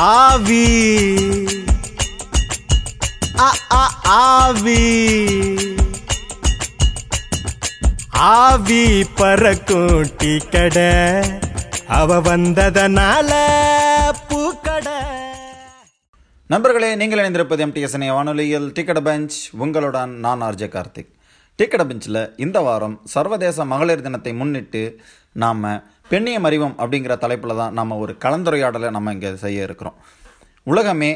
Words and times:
ஆவி. 0.00 1.46
ஆ, 3.38 3.54
ஆ, 3.72 4.00
ஆவி. 4.02 5.18
ஆவி 8.10 9.04
பறக்கும் 9.04 10.06
டீ 10.18 10.36
கடை 10.36 11.30
அவ 11.86 12.20
வந்ததனால 12.20 13.30
பூக்கடை. 14.28 14.98
நண்பர்களே 16.46 16.94
நீங்கள் 16.94 17.18
இணைந்திருப்பது 17.18 17.64
எம்டிஎஸ்என்ஏ 17.66 18.12
வானொலியில் 18.12 18.72
டிக்கெட் 18.72 19.04
பெஞ்ச் 19.04 19.48
உங்களுடன் 19.52 20.10
நான் 20.10 20.42
ஆர்ஜே 20.42 20.68
கார்த்திக். 20.68 21.14
டிக்கெட் 21.56 21.88
பெஞ்சில் 21.88 22.34
இந்த 22.36 22.60
வாரம் 22.60 23.00
சர்வதேச 23.04 23.64
மகளிர் 23.64 24.02
தினத்தை 24.02 24.32
முன்னிட்டு 24.32 25.00
நாம் 25.32 25.98
பெண்ணியம் 26.10 26.46
அறிவோம் 26.46 26.76
அப்படிங்கிற 26.78 27.14
தலைப்பில் 27.18 27.56
தான் 27.56 27.72
நம்ம 27.72 27.96
ஒரு 27.96 28.16
கலந்துரையாடலை 28.20 28.90
நம்ம 28.90 29.12
இங்கே 29.12 29.36
செய்ய 29.36 29.68
இருக்கிறோம். 29.68 29.98
உலகமே 30.66 31.10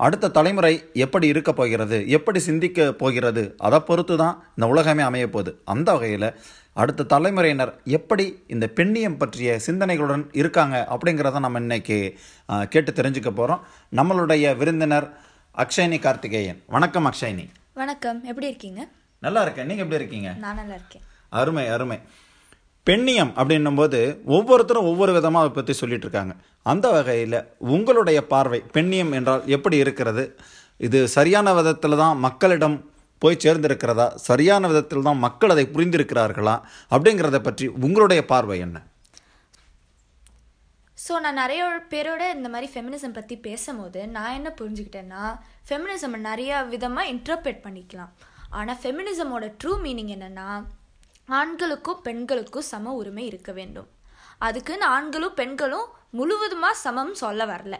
அடுத்த 0.00 0.30
தலைமுறை 0.30 0.72
எப்படி 0.96 1.26
இருக்க 1.26 1.52
போகிறது 1.52 1.98
எப்படி 2.08 2.38
சிந்திக்க 2.40 2.92
போகிறது 2.94 3.54
அதை 3.58 3.78
பொறுத்து 3.80 4.16
தான் 4.16 4.42
இந்த 4.56 4.66
உலகமே 4.66 5.02
அமைய 5.02 5.30
போகுது. 5.30 5.52
அந்த 5.64 5.88
வகையில் 5.92 6.28
அடுத்த 6.76 7.02
தலைமுறையினர் 7.04 7.72
எப்படி 7.90 8.24
இந்த 8.46 8.66
பெண்ணியம் 8.76 9.16
பற்றிய 9.16 9.60
சிந்தனைகளுடன் 9.66 10.24
இருக்காங்க 10.32 10.76
அப்படிங்கிறத 10.90 11.38
நம்ம 11.38 11.58
இன்னைக்கு 11.58 11.98
ஆ, 12.48 12.64
கேட்டு 12.64 12.92
தெரிஞ்சுக்க 12.92 13.30
போகிறோம் 13.32 13.62
நம்மளுடைய 13.92 14.56
விருந்தினர் 14.56 15.06
அக்ஷயனி 15.54 15.98
கார்த்திகேயன். 16.00 16.60
வணக்கம் 16.68 17.08
அக்ஷயனி. 17.10 17.46
வணக்கம். 17.74 18.18
எப்படி 18.24 18.46
இருக்கீங்க? 18.46 18.80
நல்லா 19.22 19.42
இருக்கேன். 19.42 19.66
நீங்கள் 19.66 19.84
எப்படி 19.84 20.00
இருக்கீங்க? 20.00 20.30
நான் 20.38 20.56
நல்லா 20.56 20.74
இருக்கேன். 20.74 21.04
அருமை 21.32 21.66
அருமை. 21.68 21.98
பெண்ணியம் 22.88 23.30
அப்படின்னும் 23.40 23.78
போது 23.80 24.00
ஒவ்வொருத்தரும் 24.36 24.88
ஒவ்வொரு 24.90 25.12
விதமாக 25.16 25.44
அதை 25.44 25.52
பற்றி 25.54 25.74
சொல்லிட்டு 25.78 26.06
இருக்காங்க 26.06 26.34
அந்த 26.72 26.86
வகையில் 26.96 27.38
உங்களுடைய 27.76 28.18
பார்வை 28.32 28.60
பெண்ணியம் 28.74 29.14
என்றால் 29.18 29.42
எப்படி 29.56 29.76
இருக்கிறது? 29.84 30.24
இது 30.86 30.98
சரியான 31.16 31.54
விதத்தில் 31.58 32.00
தான் 32.02 32.20
மக்களிடம் 32.26 32.76
போய் 33.22 33.42
சேர்ந்திருக்கிறதா? 33.44 34.06
சரியான 34.28 34.62
விதத்தில் 34.72 35.06
தான் 35.08 35.22
மக்கள் 35.24 35.54
அதை 35.54 35.64
புரிந்திருக்கிறார்களா? 35.74 36.54
அப்படிங்கிறத 36.94 37.40
பற்றி 37.48 37.66
உங்களுடைய 37.86 38.22
பார்வை 38.32 38.58
என்ன? 38.66 38.78
ஸோ 40.98 41.14
நான் 41.24 41.40
நிறைய 41.42 41.62
பேரோட 41.92 42.22
இந்த 42.36 42.48
மாதிரி 42.52 42.68
ஃபெமினிசம் 42.72 43.16
பற்றி 43.18 43.34
பேசும்போது 43.48 44.00
நான் 44.14 44.36
என்ன 44.38 44.48
புரிஞ்சுக்கிட்டேன்னா 44.60 45.24
ஃபெமினிசம் 45.68 46.16
நிறைய 46.30 46.62
விதமாக 46.72 47.10
இன்டர்பிரேட் 47.14 47.64
பண்ணிக்கலாம். 47.66 48.12
ஆனால் 48.58 48.80
ஃபெமினிசமோட 48.82 49.46
ட்ரூ 49.62 49.72
மீனிங் 49.84 50.12
என்னென்னா 50.16 50.48
ஆண்களுக்கும் 51.28 52.02
பெண்களுக்கும் 52.02 52.66
சம 52.72 52.92
உரிமை 52.92 53.26
இருக்க 53.26 53.52
வேண்டும். 53.52 53.88
அதுக்குன்னு 54.38 54.84
ஆண்களும் 54.84 55.34
பெண்களும் 55.34 55.86
முழுவதுமாக 56.10 56.74
சமம் 56.74 57.14
சொல்ல 57.14 57.46
வரல. 57.46 57.76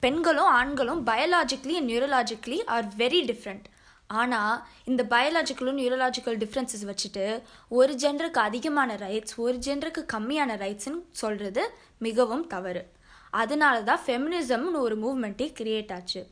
பெண்களும் 0.00 0.50
ஆண்களும் 0.60 1.06
biologically 1.06 1.74
and 1.80 1.90
neurologically 1.90 2.58
are 2.64 2.86
very 2.96 3.20
different 3.30 3.66
ஆனால் 4.06 4.62
இந்த 4.84 5.02
பயாலாஜிக்கலும் 5.10 5.78
நியூரலாஜிக்கல் 5.80 6.38
டிஃப்ரென்சஸ் 6.42 6.84
வச்சுட்டு 6.90 7.42
ஒரு 7.68 7.94
ஜென்டருக்கு 7.94 8.40
அதிகமான 8.48 8.94
ரைட்ஸ் 8.94 9.36
ஒரு 9.36 9.56
ஜென்டருக்கு 9.56 10.02
கம்மியான 10.12 10.56
ரைட்ஸ்ன்னு 10.64 11.00
சொல்கிறது 11.10 11.70
மிகவும் 11.98 12.46
தவறு. 12.46 12.82
அதனால 13.30 13.82
தான் 13.82 14.04
ஃபெமினிசம்னு 14.06 14.84
ஒரு 14.86 14.98
மூவ்மெண்ட்டே 15.04 15.48
கிரியேட் 15.58 15.94
ஆச்சு. 15.94 16.26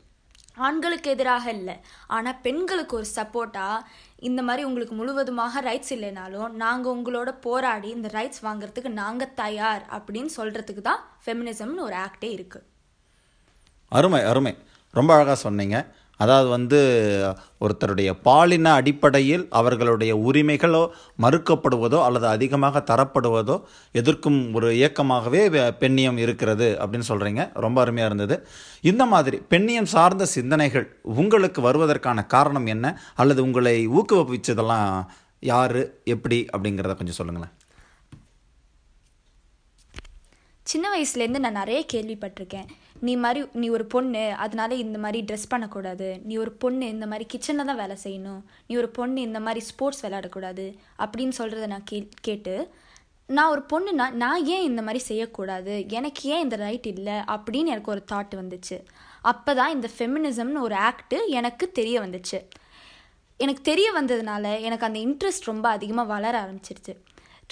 ஆண்களுக்கு 0.65 1.09
எதிராக 1.15 1.45
இல்லை. 1.57 1.75
ஆனால் 2.15 2.39
பெண்களுக்கு 2.45 2.95
ஒரு 2.99 3.07
சப்போர்ட்டாக 3.15 3.85
இந்த 4.29 4.41
மாதிரி 4.47 4.61
உங்களுக்கு 4.67 4.95
முழுவதுமாக 4.95 5.61
ரைட்ஸ் 5.67 5.93
இல்லைனாலும் 5.95 6.53
நாங்கள் 6.63 6.93
உங்களோட 6.97 7.29
போராடி 7.45 7.89
இந்த 7.97 8.09
ரைட்ஸ் 8.17 8.41
வாங்குறதுக்கு 8.47 8.91
நாங்கள் 9.01 9.35
தயார் 9.43 9.83
அப்படின்னு 9.97 10.31
சொல்கிறதுக்கு 10.37 10.83
தான் 10.89 11.03
ஃபெமினிசம்னு 11.25 11.85
ஒரு 11.89 11.97
ஆக்டே 12.05 12.31
இருக்குது 12.37 12.65
அருமை 13.91 14.21
அருமை. 14.31 14.53
ரொம்ப 14.93 15.11
அழகாக 15.13 15.37
சொன்னீங்க. 15.45 15.77
அதாவது 16.17 16.49
வந்து 16.49 16.79
ஒருத்தருடைய 17.65 18.09
பாலின 18.23 18.73
அடிப்படையில் 18.73 19.47
அவர்களுடைய 19.49 20.15
உரிமைகளோ 20.15 20.83
மறுக்கப்படுவதோ 21.21 21.99
அல்லது 22.03 22.27
அதிகமாக 22.27 22.83
தரப்படுவதோ 22.91 23.57
எதிர்க்கும் 23.91 24.53
ஒரு 24.53 24.69
இயக்கமாகவே 24.73 25.41
பெண்ணியம் 25.83 26.17
இருக்கிறது 26.17 26.77
அப்படின்னு 26.79 27.09
சொல்கிறீங்க 27.09 27.43
ரொம்ப 27.65 27.81
அருமையாக 27.81 28.13
இருந்தது. 28.13 28.47
இந்த 28.81 29.05
மாதிரி 29.05 29.39
பெண்ணியம் 29.49 29.91
சார்ந்த 29.95 30.25
சிந்தனைகள் 30.25 30.87
உங்களுக்கு 31.03 31.61
வருவதற்கான 31.61 32.25
காரணம் 32.25 32.65
என்ன? 32.65 32.85
அல்லது 33.15 33.43
உங்களை 33.43 33.87
ஊக்குவிச்சதெல்லாம் 33.87 35.05
யார்? 35.39 35.79
எப்படி? 36.03 36.45
அப்படிங்கிறத 36.57 36.95
கொஞ்சம் 36.95 37.19
சொல்லுங்களேன். 37.19 37.53
சின்ன 40.63 40.85
வயசுலேருந்து 40.93 41.43
நான் 41.45 41.59
நிறைய 41.61 41.85
கேள்விப்பட்டிருக்கேன். 41.93 42.67
நீ 43.01 43.15
மாதிரி 43.15 43.45
நீ 43.53 43.69
ஒரு 43.69 43.85
பொண்ணு 43.85 44.33
அதனால 44.33 44.75
இந்த 44.75 44.97
மாதிரி 44.97 45.25
ட்ரெஸ் 45.31 45.49
பண்ணக்கூடாது. 45.49 46.19
நீ 46.23 46.37
ஒரு 46.37 46.51
பொண்ணு 46.51 46.87
இந்த 46.87 47.07
மாதிரி 47.07 47.25
கிச்சனில் 47.33 47.65
தான் 47.65 47.75
வேலை 47.75 47.97
செய்யணும். 48.03 48.41
நீ 48.67 48.75
ஒரு 48.75 48.89
பொண்ணு 48.89 49.21
இந்த 49.21 49.39
மாதிரி 49.39 49.65
ஸ்போர்ட்ஸ் 49.65 50.05
விளையாடக்கூடாது. 50.05 50.73
அப்படின்னு 50.99 51.31
சொல்கிறத 51.37 51.67
நான் 51.67 51.83
கே 51.83 52.09
கேட்டு 52.21 52.71
நான் 53.25 53.49
ஒரு 53.49 53.63
பொண்ணுனா 53.73 54.11
நான் 54.11 54.45
ஏன் 54.45 54.63
இந்த 54.63 54.81
மாதிரி 54.81 55.03
செய்யக்கூடாது? 55.03 55.85
எனக்கு 55.87 56.29
ஏன் 56.29 56.41
இந்த 56.41 56.55
ரைட் 56.55 56.85
இல்லை? 56.85 57.13
அப்படின்னு 57.13 57.65
எனக்கு 57.65 57.91
ஒரு 57.91 58.03
தாட் 58.11 58.33
வந்துச்சு. 58.35 58.77
அப்போ 59.21 59.53
தான் 59.53 59.73
இந்த 59.73 59.89
ஃபெமினிசம்னு 59.97 60.59
ஒரு 60.59 60.75
ஆக்ட்டு 60.75 61.27
எனக்கு 61.27 61.71
தெரிய 61.71 62.01
வந்துச்சு. 62.01 62.39
எனக்கு 63.37 63.61
தெரிய 63.61 63.91
வந்ததுனால 64.01 64.61
எனக்கு 64.61 64.85
அந்த 64.85 64.99
இன்ட்ரெஸ்ட் 64.99 65.45
ரொம்ப 65.45 65.69
அதிகமாக 65.69 66.13
வளர 66.13 66.33
ஆரம்பிச்சிருச்சு. 66.45 66.95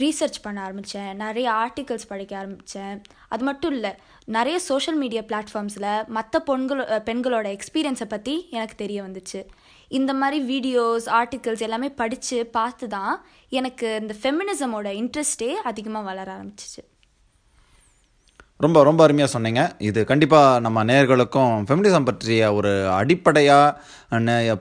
ரீசர்ச் 0.01 0.37
பண்ண 0.41 0.61
ஆரம்பித்தேன் 0.61 1.15
நிறைய 1.15 1.51
ஆர்டிகல்ஸ் 1.51 2.07
படிக்க 2.07 2.37
ஆரம்பித்தேன் 2.37 3.01
அது 3.27 3.43
மட்டும் 3.43 3.71
இல்லை 3.71 3.91
நிறைய 4.27 4.57
சோஷியல் 4.67 4.97
மீடியா 5.01 5.21
பிளாட்ஃபார்ம்ஸில் 5.29 6.05
மற்ற 6.15 6.39
பொண்களோ 6.47 6.83
பெண்களோட 7.09 7.47
எக்ஸ்பீரியன்ஸை 7.57 8.07
பற்றி 8.13 8.33
எனக்கு 8.57 8.75
தெரிய 8.75 8.99
வந்துச்சு. 9.03 9.39
இந்த 9.97 10.11
மாதிரி 10.21 10.37
வீடியோஸ் 10.53 11.07
ஆர்டிகல்ஸ் 11.19 11.65
எல்லாமே 11.67 11.89
படித்து 12.01 12.37
பார்த்து 12.57 12.87
தான் 12.95 13.13
எனக்கு 13.59 13.87
இந்த 14.01 14.15
ஃபெமினிசமோட 14.21 14.87
இன்ட்ரெஸ்டே 15.01 15.51
அதிகமாக 15.71 16.09
வளர 16.09 16.27
ஆரம்பிச்சிச்சு. 16.37 16.81
ரொம்ப 18.63 18.83
ரொம்ப 18.87 19.03
அருமையாக 19.03 19.31
சொன்னீங்க. 19.33 19.61
இது 19.87 20.05
கண்டிப்பாக 20.05 20.59
நம்ம 20.65 20.83
நேயர்களுக்கும் 20.89 21.55
ஃபெமினிசம் 21.67 22.05
பற்றிய 22.05 22.53
ஒரு 22.53 22.71
அடிப்படையாக 22.89 23.79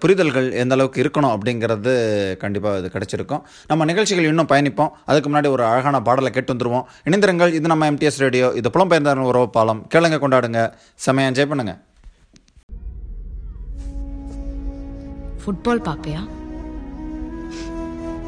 புரிதல்கள் 0.02 0.52
எந்த 0.62 0.74
அளவுக்கு 0.74 1.02
இருக்கணும் 1.02 1.34
அப்படிங்கிறது 1.34 1.92
கண்டிப்பாக 2.36 2.78
இது 2.78 2.90
கிடைச்சிருக்கும். 2.94 3.42
நம்ம 3.66 3.84
நிகழ்ச்சிகள் 3.84 4.24
இன்னும் 4.24 4.50
பயணிப்போம். 4.52 4.90
அதுக்கு 5.04 5.30
முன்னாடி 5.30 5.48
ஒரு 5.48 5.64
அழகான 5.64 6.02
பாடலை 6.02 6.30
கேட்டு 6.30 6.54
வந்துருவோம். 6.54 6.84
இணைந்திருங்கள். 7.04 7.54
இது 7.58 7.72
நம்ம 7.72 7.90
எம்டிஎஸ் 7.90 8.18
ரேடியோ 8.18 8.52
இது 8.54 8.70
புலம்பெயர்ந்த 8.70 9.16
உறவு 9.16 9.50
பாலம். 9.50 9.86
கேளுங்க 9.94 10.18
கொண்டாடுங்க. 10.24 10.60
செமையா 11.06 11.28
என்ஜாய் 11.30 11.52
பண்ணுங்க. 11.52 11.74
ஃபுட்பால் 15.42 15.84
பாப்பியா? 15.88 16.22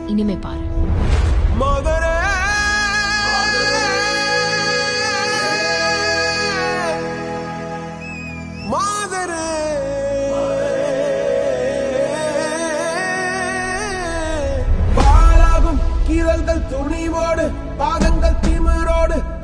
இனிமே 0.06 0.38
பாரு. 0.47 0.65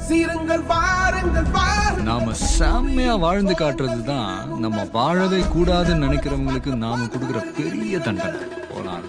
சீருங்கள் 0.08 0.64
நாம 2.02 2.32
செம்மையா 2.48 3.14
வாழ்ந்து 3.14 3.54
காட்டுறது 3.54 4.00
தான் 4.04 4.32
நம்ம 4.60 4.86
வாழவே 4.92 5.40
கூடாதுன்னு 5.54 6.04
நினைக்கிறவங்களுக்கு 6.06 6.72
நாம 6.76 7.06
கொடுக்குற 7.06 7.40
பெரிய 7.52 7.98
தண்டனை. 7.98 8.40
போலாம் 8.70 9.04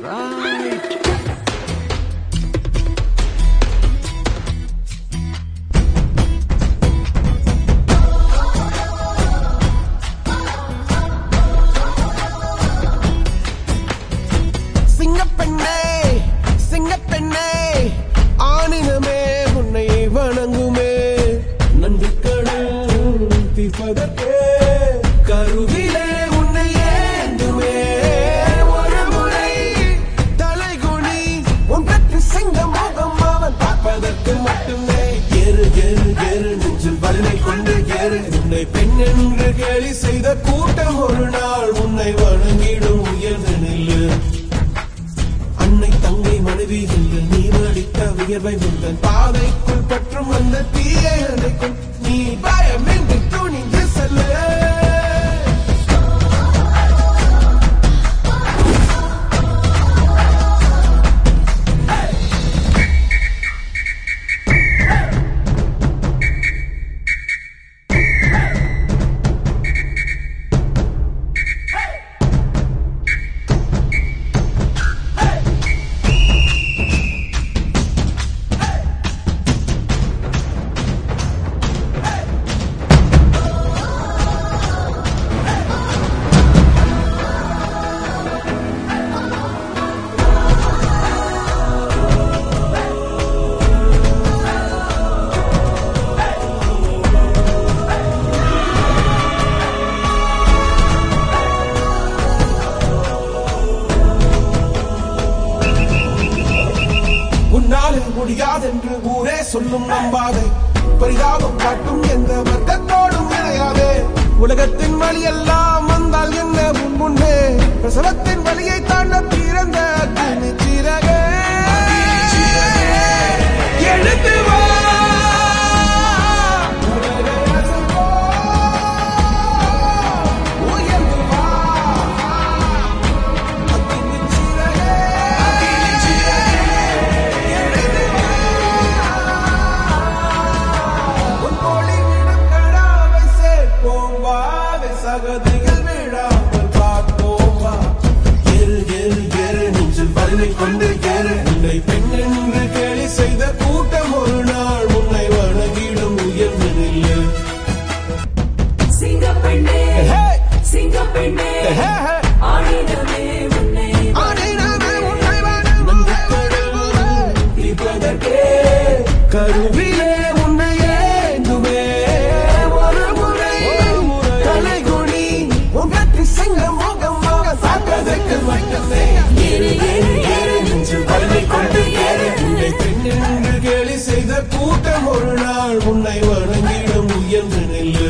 கூட்டம் 184.58 185.08
ஒரு 185.16 185.34
நாள் 185.44 185.80
உன்னை 185.92 186.18
வணங்கிடும் 186.22 187.12
உயர்ந்து 187.20 187.62
நில்லு. 187.72 188.10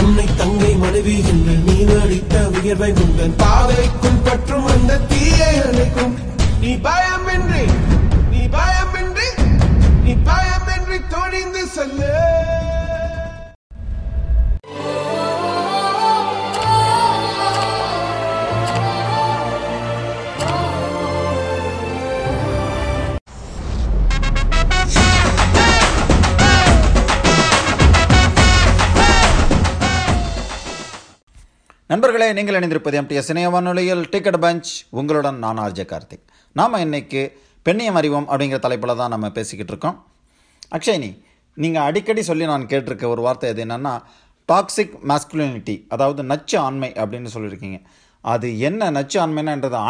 அன்னை 0.00 0.26
தங்கை 0.36 0.72
மனைவி 0.74 1.16
என்று 1.32 1.54
நீ 1.66 1.76
நடித்த 1.90 2.34
உயர்வை 2.56 2.90
உங்கள் 3.04 3.34
பாதைக்குள் 3.42 4.22
பற்றும் 4.24 4.66
அந்த 4.66 4.98
தீயை 5.10 5.52
அணைக்கும். 5.66 6.14
நீ 6.60 6.72
பயமின்றி 6.86 7.64
நீ 8.32 8.42
பயமின்றி 8.56 9.28
நீ 10.04 10.14
பயமின்றி 10.30 10.98
தொழிந்து 11.14 11.64
செல்லு. 11.76 12.12
நண்பர்களே 31.86 32.32
நீங்கள் 32.32 32.54
இணைந்திருப்பது 32.58 32.96
எம்டிஎஸ் 32.98 33.28
இணைய 33.28 33.48
வானொலியில். 33.48 34.02
டிக்கெட் 34.10 34.36
பஞ்ச் 34.36 34.68
உங்களுடன் 34.90 35.38
நான் 35.38 35.58
ஆர்ஜே 35.58 35.84
கார்த்திக். 35.90 36.22
நாம் 36.52 36.74
இன்னைக்கு 36.74 37.40
பெண்ணியம் 37.64 37.98
அறிவோம் 38.00 38.28
அப்படிங்கிற 38.28 38.58
தலைப்பில் 38.58 38.96
தான் 38.96 39.08
நம்ம 39.08 39.30
பேசிக்கிட்டு 39.30 39.72
இருக்கோம். 39.72 40.06
அக்ஷய்னி 40.76 41.10
நீங்கள் 41.54 41.82
அடிக்கடி 41.82 42.22
சொல்லி 42.22 42.44
நான் 42.44 42.66
கேட்டிருக்க 42.66 43.06
ஒரு 43.06 43.22
வார்த்தை 43.22 43.50
எது 43.50 43.64
என்னென்னா 43.64 44.02
டாக்ஸிக் 44.52 44.94
மாஸ்குலினிட்டி 45.10 45.84
அதாவது 45.88 46.22
நச்சு 46.22 46.58
ஆண்மை 46.58 46.92
அப்படின்னு 46.92 47.28
சொல்லியிருக்கீங்க. 47.34 47.78
அது 48.24 48.58
என்ன 48.58 48.90
நச்சு 48.90 49.18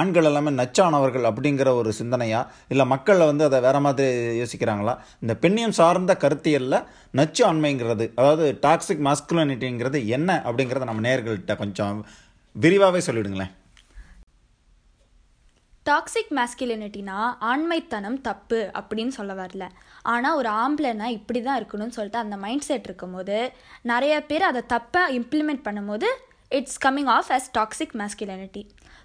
ஆண்கள் 0.00 0.24
எல்லாமே 0.24 0.50
நச்சானவர்கள் 0.50 1.28
அப்படிங்கிற 1.30 1.68
ஒரு 1.80 1.92
சிந்தனையா? 1.98 2.40
இல்லை 2.68 2.86
மக்களில் 2.86 3.26
வந்து 3.26 3.44
அதை 3.44 3.60
வேற 3.60 3.80
மாதிரி 3.80 4.08
யோசிக்கிறாங்களா? 4.40 4.94
இந்த 5.20 5.34
பெண்ணியம் 5.42 5.76
சார்ந்த 5.80 6.16
கருத்தியலில் 6.22 6.78
நச்சு 7.10 7.42
ஆண்மைங்கிறது 7.52 8.06
அதாவது 8.16 8.58
டாக்ஸிக் 8.62 9.04
மாஸ்குலனிட்டிங்கிறது 9.08 10.06
என்ன 10.06 10.42
அப்படிங்கிறத 10.44 10.84
நம்ம 10.84 11.08
நேர்கள்கிட்ட 11.08 11.56
கொஞ்சம் 11.56 11.98
விரிவாகவே 12.56 13.02
சொல்லிவிடுங்களேன் 13.06 13.52
டாக்ஸிக் 15.86 16.30
மேஸ்கிலினிட்டினா 16.36 17.16
ஆண்மைத்தனம் 17.50 18.20
தப்பு 18.20 18.70
அப்படின்னு 18.78 19.12
சொல்ல 19.18 19.32
வரல. 19.34 19.64
ஆனால் 20.02 20.36
ஒரு 20.36 20.50
ஆம்பளைனா 20.62 21.06
இப்படி 21.18 21.42
தான் 21.42 21.58
இருக்கணும்னு 21.60 21.96
சொல்லிட்டு 21.96 22.18
அந்த 22.18 22.36
மைண்ட் 22.36 22.64
செட் 22.68 22.84
இருக்கும்போது 22.84 23.36
நிறைய 23.82 24.14
பேர் 24.30 24.42
அதை 24.42 24.62
தப்பாக 24.72 25.14
இம்ப்ளிமெண்ட் 25.18 25.66
பண்ணும்போது 25.66 26.08
it's 26.48 26.86
coming 26.86 27.06
off 27.06 27.30
as 27.30 27.56
toxic 27.58 27.94
masculinity. 28.02 28.62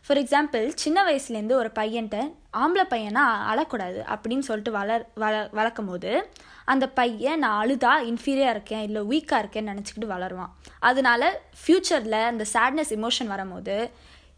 For 0.08 0.18
example 0.18 0.72
சின்ன 0.76 1.04
வயசுலேருந்து 1.04 1.52
ஒரு 1.52 1.72
பையன்ட்ட 1.76 2.34
ஆம்பளை 2.58 2.86
பையனா 2.90 3.24
அழக்கூடாது 3.52 4.00
அப்படின்னு 4.08 4.40
சொல்லிட்டு 4.40 4.72
வளர் 4.72 5.10
வள 5.16 5.50
வளர்க்கும் 5.52 5.86
போது 5.86 6.30
அந்த 6.66 6.90
பையன் 6.90 7.40
நான் 7.40 7.68
அழுதா 7.68 7.94
இன்ஃபீரியாக 8.12 8.50
இருக்கேன் 8.50 8.82
இல்லை 8.82 9.02
வீக்காக 9.02 9.42
இருக்கேன்னு 9.42 9.74
நினச்சிக்கிட்டு 9.74 10.10
வளருவான். 10.10 10.50
அதனால 10.80 11.42
ஃப்யூச்சரில் 11.66 12.24
அந்த 12.24 12.46
சேட்னஸ் 12.54 12.90
இமோஷன் 12.90 13.28
வரும்போது 13.28 13.90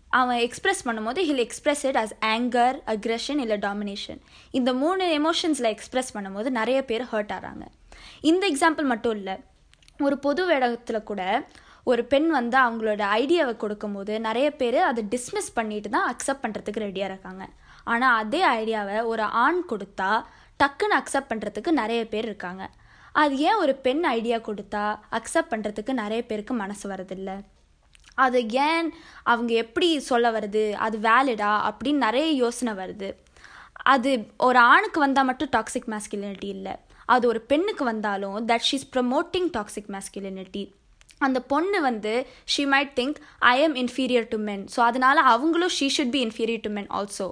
அவன் 0.10 0.38
எக்ஸ்ப்ரெஸ் 0.38 0.86
பண்ணும்போது 0.86 1.18
he'll 1.18 1.44
express 1.48 1.86
it 1.86 1.98
as 1.98 2.16
anger 2.26 2.80
aggression 2.88 3.38
இல்லை 3.38 3.58
டாமினேஷன் 3.58 4.22
இந்த 4.52 4.74
மூணு 4.74 5.06
எமோஷன்ஸில் 5.22 5.78
எக்ஸ்ப்ரெஸ் 5.78 6.14
பண்ணும்போது 6.14 6.50
நிறைய 6.50 6.86
பேர் 6.86 7.04
ஹர்ட் 7.04 7.32
ஆகிறாங்க. 7.38 7.66
இந்த 8.22 8.52
எக்ஸாம்பிள் 8.52 8.84
மட்டும் 8.84 9.16
இல்லை 9.16 9.36
ஒரு 10.00 10.20
பொது 10.20 10.52
இடத்துல 10.52 11.04
கூட 11.04 11.48
ஒரு 11.84 12.02
பெண் 12.06 12.30
வந்து 12.30 12.58
அவங்களோட 12.58 13.02
ஐடியாவை 13.20 13.54
கொடுக்கும்போது 13.58 14.14
நிறைய 14.20 14.48
பேர் 14.60 14.80
அதை 14.90 15.04
டிஸ்மிஸ் 15.14 15.50
பண்ணிட்டு 15.54 15.90
தான் 15.90 16.08
அக்செப்ட் 16.12 16.44
பண்ணுறதுக்கு 16.44 16.84
ரெடியாக 16.88 17.12
இருக்காங்க. 17.12 17.46
ஆனால் 17.84 18.18
அதே 18.22 18.42
ஐடியாவை 18.60 18.98
ஒரு 19.06 19.24
ஆண் 19.44 19.62
கொடுத்தா 19.72 20.12
டக்குன்னு 20.64 20.98
அக்செப்ட் 21.00 21.32
பண்ணுறதுக்கு 21.32 21.72
நிறைய 21.82 22.02
பேர் 22.08 22.26
இருக்காங்க. 22.26 22.64
அது 23.22 23.38
ஏன் 23.38 23.62
ஒரு 23.64 23.74
பெண் 23.86 24.04
ஐடியா 24.18 24.38
கொடுத்தா 24.38 24.84
அக்செப்ட் 25.20 25.52
பண்ணுறதுக்கு 25.54 25.94
நிறைய 25.94 26.22
பேருக்கு 26.26 26.54
மனசு 26.54 26.86
வரதில்லை 26.92 27.38
அது 28.16 28.40
ஏன் 28.50 28.88
அவங்க 29.32 29.52
எப்படி 29.64 30.00
சொல்ல 30.00 30.28
வருது? 30.32 30.64
அது 30.86 30.98
வேலிடா 30.98 31.52
அப்படின்னு 31.70 32.06
நிறைய 32.08 32.28
யோசனை 32.44 32.74
வருது. 32.84 33.10
அது 33.94 34.12
ஒரு 34.38 34.60
ஆணுக்கு 34.60 35.00
வந்தால் 35.00 35.28
மட்டும் 35.30 35.52
டாக்ஸிக் 35.56 35.90
மேஸ்குலினிட்டி 35.94 36.50
இல்லை. 36.58 36.74
அது 37.06 37.28
ஒரு 37.28 37.42
பெண்ணுக்கு 37.52 37.84
வந்தாலும் 37.84 38.38
that 38.48 38.68
she's 38.70 38.86
promoting 38.96 39.50
toxic 39.58 39.90
masculinity 39.96 40.64
அந்த 41.22 41.40
பொண்ணு 41.52 41.80
வந்து 41.82 42.14
she 42.54 42.66
might 42.72 42.92
think 43.00 43.18
I 43.52 43.56
am 43.62 43.78
inferior 43.82 44.28
to 44.30 44.40
men 44.48 44.66
so 44.74 44.82
அதனால 44.86 45.22
அவங்களும் 45.32 45.74
she 45.78 45.88
should 45.96 46.14
be 46.14 46.22
inferior 46.28 46.66
to 46.66 46.72
men 46.78 46.92
also 47.00 47.28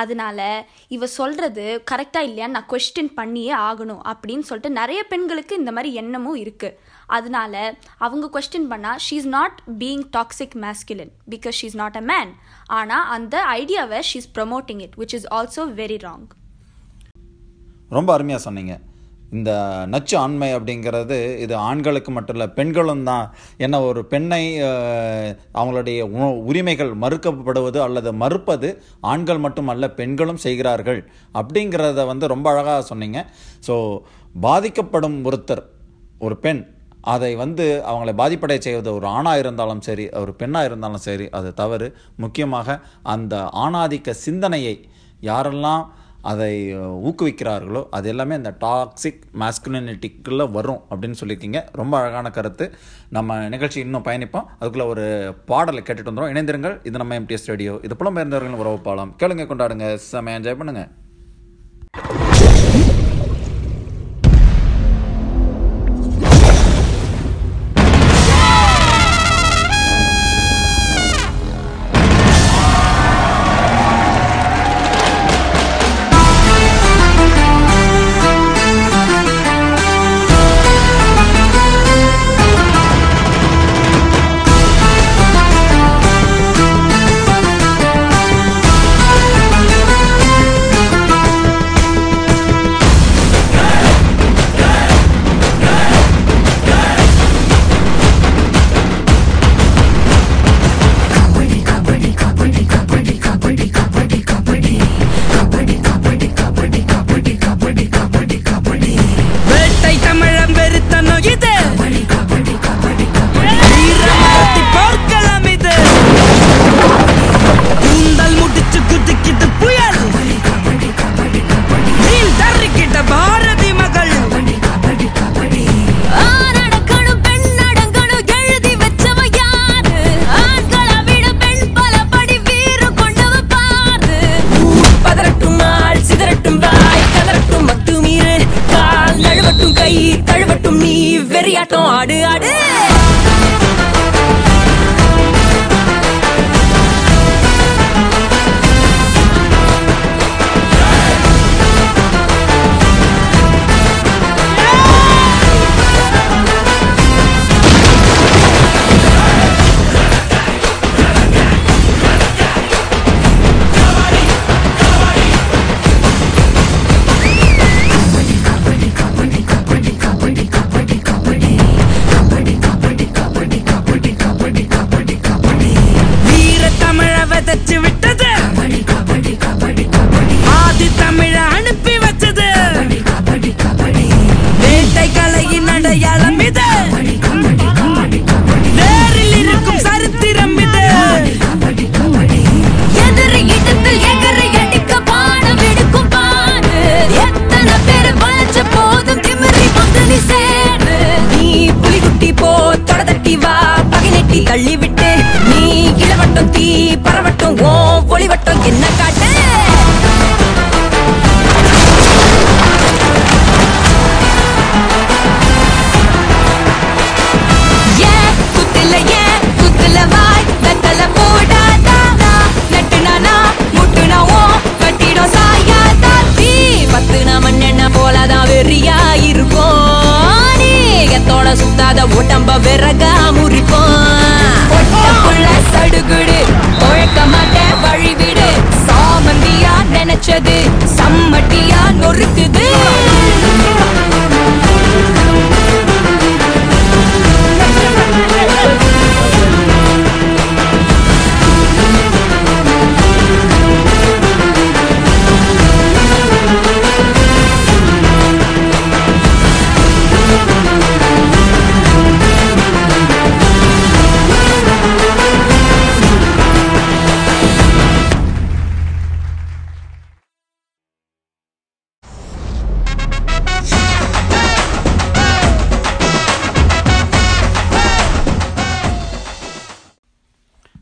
அதனால 0.00 0.40
இவ 0.88 1.06
சொல்கிறது 1.16 1.64
கரெக்டாக 1.90 2.26
இல்லையான்னு 2.28 2.56
நான் 2.56 2.68
கொஸ்டின் 2.70 3.10
பண்ணியே 3.14 3.54
ஆகணும் 3.66 4.02
அப்படின்னு 4.12 4.46
சொல்லிட்டு 4.48 4.70
நிறைய 4.78 5.00
பெண்களுக்கு 5.10 5.58
இந்த 5.60 5.72
மாதிரி 5.72 5.90
எண்ணமும் 5.94 6.38
இருக்குது 6.42 6.78
அதனால 7.08 7.54
அவங்க 7.98 8.30
கொஸ்டின் 8.36 8.70
பண்ணால் 8.70 9.02
she 9.06 9.16
is 9.16 9.30
not 9.34 9.58
being 9.80 10.06
toxic 10.16 10.56
masculine 10.64 11.12
because 11.30 11.58
she 11.60 11.68
is 11.70 11.78
not 11.82 11.98
a 12.00 12.04
man 12.12 12.32
ஆனால் 12.78 13.04
அந்த 13.16 13.36
ஐடியாவை 13.58 14.00
she 14.10 14.16
is 14.22 14.30
promoting 14.38 14.80
it 14.86 14.96
which 15.02 15.16
is 15.18 15.28
also 15.38 15.64
very 15.80 15.98
wrong 16.06 16.24
ரொம்ப 17.90 18.10
அருமையாக 18.12 18.42
சொன்னீங்க. 18.44 18.74
இந்த 19.32 19.50
நச்சு 19.86 20.16
ஆண்மை 20.16 20.54
அப்படிங்கிறது 20.54 21.38
இது 21.38 21.56
ஆண்களுக்கு 21.56 22.10
மட்டும் 22.12 22.36
இல்லை 22.36 22.48
பெண்களும் 22.48 23.04
தான். 23.04 23.26
என்ன 23.56 23.80
ஒரு 23.82 24.04
பெண்ணை 24.04 24.42
அவங்களுடைய 25.54 26.00
உ- 26.16 26.42
உரிமைகள் 26.44 26.92
மறுக்கப்படுவது 26.96 27.78
அல்லது 27.78 28.12
மறுப்பது 28.12 28.70
ஆண்கள் 29.00 29.38
மட்டுமல்ல 29.38 29.90
பெண்களும் 29.90 30.36
செய்கிறார்கள் 30.36 31.00
அப்படிங்கிறத 31.34 32.06
வந்து 32.06 32.26
ரொம்ப 32.26 32.50
அழகாக 32.50 32.82
சொன்னீங்க. 32.82 33.18
ஸோ 33.66 33.76
பாதிக்கப்படும் 34.40 35.24
ஒருத்தர் 35.24 35.64
ஒரு 36.18 36.36
பெண் 36.36 36.62
அதை 37.04 37.34
வந்து 37.34 37.64
அவங்களை 37.86 38.12
பாதிப்படைய 38.16 38.58
செய்வது 38.58 38.94
ஒரு 38.94 39.06
ஆணாக 39.06 39.38
இருந்தாலும் 39.38 39.80
சரி 39.80 40.08
ஒரு 40.10 40.34
பெண்ணாக 40.34 40.64
இருந்தாலும் 40.64 40.96
சரி 40.98 41.28
அது 41.30 41.54
தவறு. 41.54 41.88
முக்கியமாக 42.16 42.78
அந்த 43.02 43.34
ஆணாதிக்க 43.56 44.10
சிந்தனையை 44.10 44.76
யாரெல்லாம் 45.22 45.82
அதை 46.30 46.76
ஊக்குவிக்கிறார்களோ 46.78 47.82
அது 47.90 48.08
எல்லாமே 48.08 48.34
இந்த 48.34 48.50
டாக்ஸிக் 48.60 49.22
மாஸ்குலினிட்டிக்குள்ளே 49.42 50.50
வரும் 50.50 50.80
அப்படின்னு 50.90 51.14
சொல்லியிருக்கீங்க. 51.22 51.60
ரொம்ப 51.72 51.98
அழகான 51.98 52.30
கருத்து. 52.30 52.66
நம்ம 53.08 53.48
நிகழ்ச்சி 53.48 53.80
இன்னும் 53.80 54.04
பயணிப்போம். 54.04 54.48
அதுக்குள்ளே 54.58 54.88
ஒரு 54.88 55.06
பாடலை 55.46 55.82
கேட்டுட்டு 55.86 56.10
வந்துடும் 56.10 56.32
இணைந்திருங்கள். 56.34 56.76
இது 56.86 56.98
நம்ம 56.98 57.18
எம்டிஎஸ் 57.20 57.50
ரேடியோ 57.52 57.80
இது 57.82 57.96
புலம்பெயர்ந்தவர்கள் 57.98 58.60
உறவு 58.64 58.80
பாலம். 58.88 59.14
கேளுங்க 59.18 59.46
கொண்டாடுங்க. 59.52 59.98
செமையா 60.12 60.36
என்ஜாய் 60.40 60.60
பண்ணுங்கள் 60.62 60.90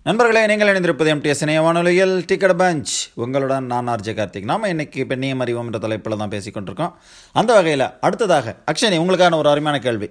நண்பர்களே 0.04 0.42
நீங்கள் 0.46 0.68
இணைந்திருப்பது 0.68 1.10
எம்டிஎஸ் 1.12 1.42
இணைய 1.44 1.60
வானொலியில் 1.64 2.12
டிக்கெட் 2.24 2.54
பஞ்ச் 2.60 2.92
உங்களுடன் 3.22 3.66
நான் 3.72 3.88
ஆர்ஜே 3.88 4.12
கார்த்திக். 4.18 4.46
நாம 4.50 4.68
இன்னைக்கு 4.68 5.04
பெண்ணியம் 5.08 5.42
அறிவோம் 5.44 5.64
என்ற 5.64 5.78
தலைப்பில் 5.78 6.16
தான் 6.16 6.32
பேசிக்கொண்டிருக்கோம் 6.34 6.92
அந்த 7.32 7.50
வகையில் 7.56 7.84
அடுத்ததாக 8.06 8.54
அக்ஷனி 8.72 8.98
உங்களுக்கான 9.02 9.38
ஒரு 9.40 9.48
அருமையான 9.48 9.78
கேள்வி. 9.86 10.08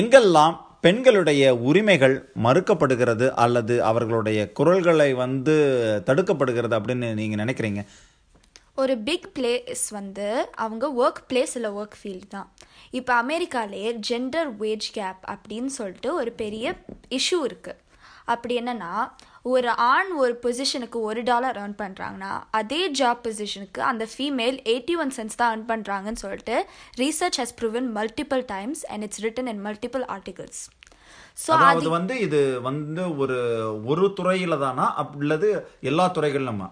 எங்கெல்லாம் 0.00 0.56
பெண்களுடைய 0.80 1.54
உரிமைகள் 1.68 2.16
மறுக்கப்படுகிறது 2.42 3.28
அல்லது 3.44 3.76
அவர்களுடைய 3.90 4.52
குரல்களை 4.52 5.10
வந்து 5.14 5.56
தடுக்கப்படுகிறது 6.06 6.76
அப்படின்னு 6.78 7.08
நீங்கள் 7.20 7.42
நினைக்கிறீங்க? 7.44 7.82
ஒரு 8.74 8.96
பிக் 9.08 9.28
பிளேஸ் 9.38 9.86
வந்து 9.90 10.28
அவங்க 10.64 10.84
ஒர்க் 11.02 11.22
பிளேஸ் 11.32 11.54
இல்லை 11.54 11.70
ஒர்க் 11.70 11.98
ஃபீல்டு 12.02 12.28
தான். 12.28 12.50
இப்போ 12.90 13.14
அமெரிக்காலே 13.22 13.86
ஜெண்டர் 14.10 14.52
வேஜ் 14.60 14.90
கேப் 14.98 15.24
அப்படின்னு 15.34 15.72
சொல்லிட்டு 15.78 16.14
ஒரு 16.14 16.32
பெரிய 16.42 16.74
இஷ்யூ 17.18 17.40
இருக்குது 17.48 17.80
அப்படி 18.28 18.54
என்னன்னா 18.60 18.92
ஒரு 19.46 19.70
ஆண் 19.86 20.10
ஒரு 20.20 20.34
பொசிஷனுக்கு 20.44 20.98
ஒரு 21.08 21.22
டாலர் 21.22 21.58
earn 21.62 21.74
பண்ணுறாங்கன்னா 21.80 22.30
அதே 22.58 22.82
ஜாப் 23.00 23.20
பொசிஷனுக்கு 23.24 23.80
அந்த 23.88 24.04
ஃபீமேல் 24.12 24.56
எயிட்டி 24.72 24.94
ஒன் 25.02 25.12
சென்ஸ் 25.18 25.38
தான் 25.40 25.52
earn 25.52 25.64
பண்ணுறாங்கன்னு 25.72 26.22
சொல்லிட்டு 26.22 26.56
research 27.02 27.40
has 27.42 27.56
proven 27.58 27.90
multiple 27.98 28.44
times 28.54 28.82
and 28.90 29.06
it's 29.06 29.22
written 29.26 29.50
in 29.52 29.62
multiple 29.66 30.06
articles 30.16 30.62
so 31.38 31.52
அது 31.68 31.88
வந்து 31.90 32.14
இது 32.20 32.40
வந்து 32.62 33.04
ஒரு 33.18 33.38
ஒரு 33.86 34.06
துறையில 34.18 34.56
தானா 34.58 34.86
அல்லது 35.02 35.50
எல்லா 35.82 36.06
துறைகளிலுமா 36.16 36.68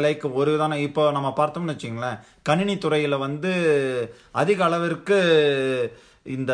லைக் 0.00 0.24
ஒரு 0.38 0.52
தானே 0.58 0.76
இப்போ 0.82 1.02
நம்ம 1.12 1.28
பார்த்தோம்னு 1.36 1.74
வச்சுங்களேன் 1.74 2.16
கணினி 2.42 2.74
துறையில 2.78 3.16
வந்து 3.18 3.50
அதிக 4.34 4.60
அளவிற்கு 4.64 5.18
இந்த 6.26 6.52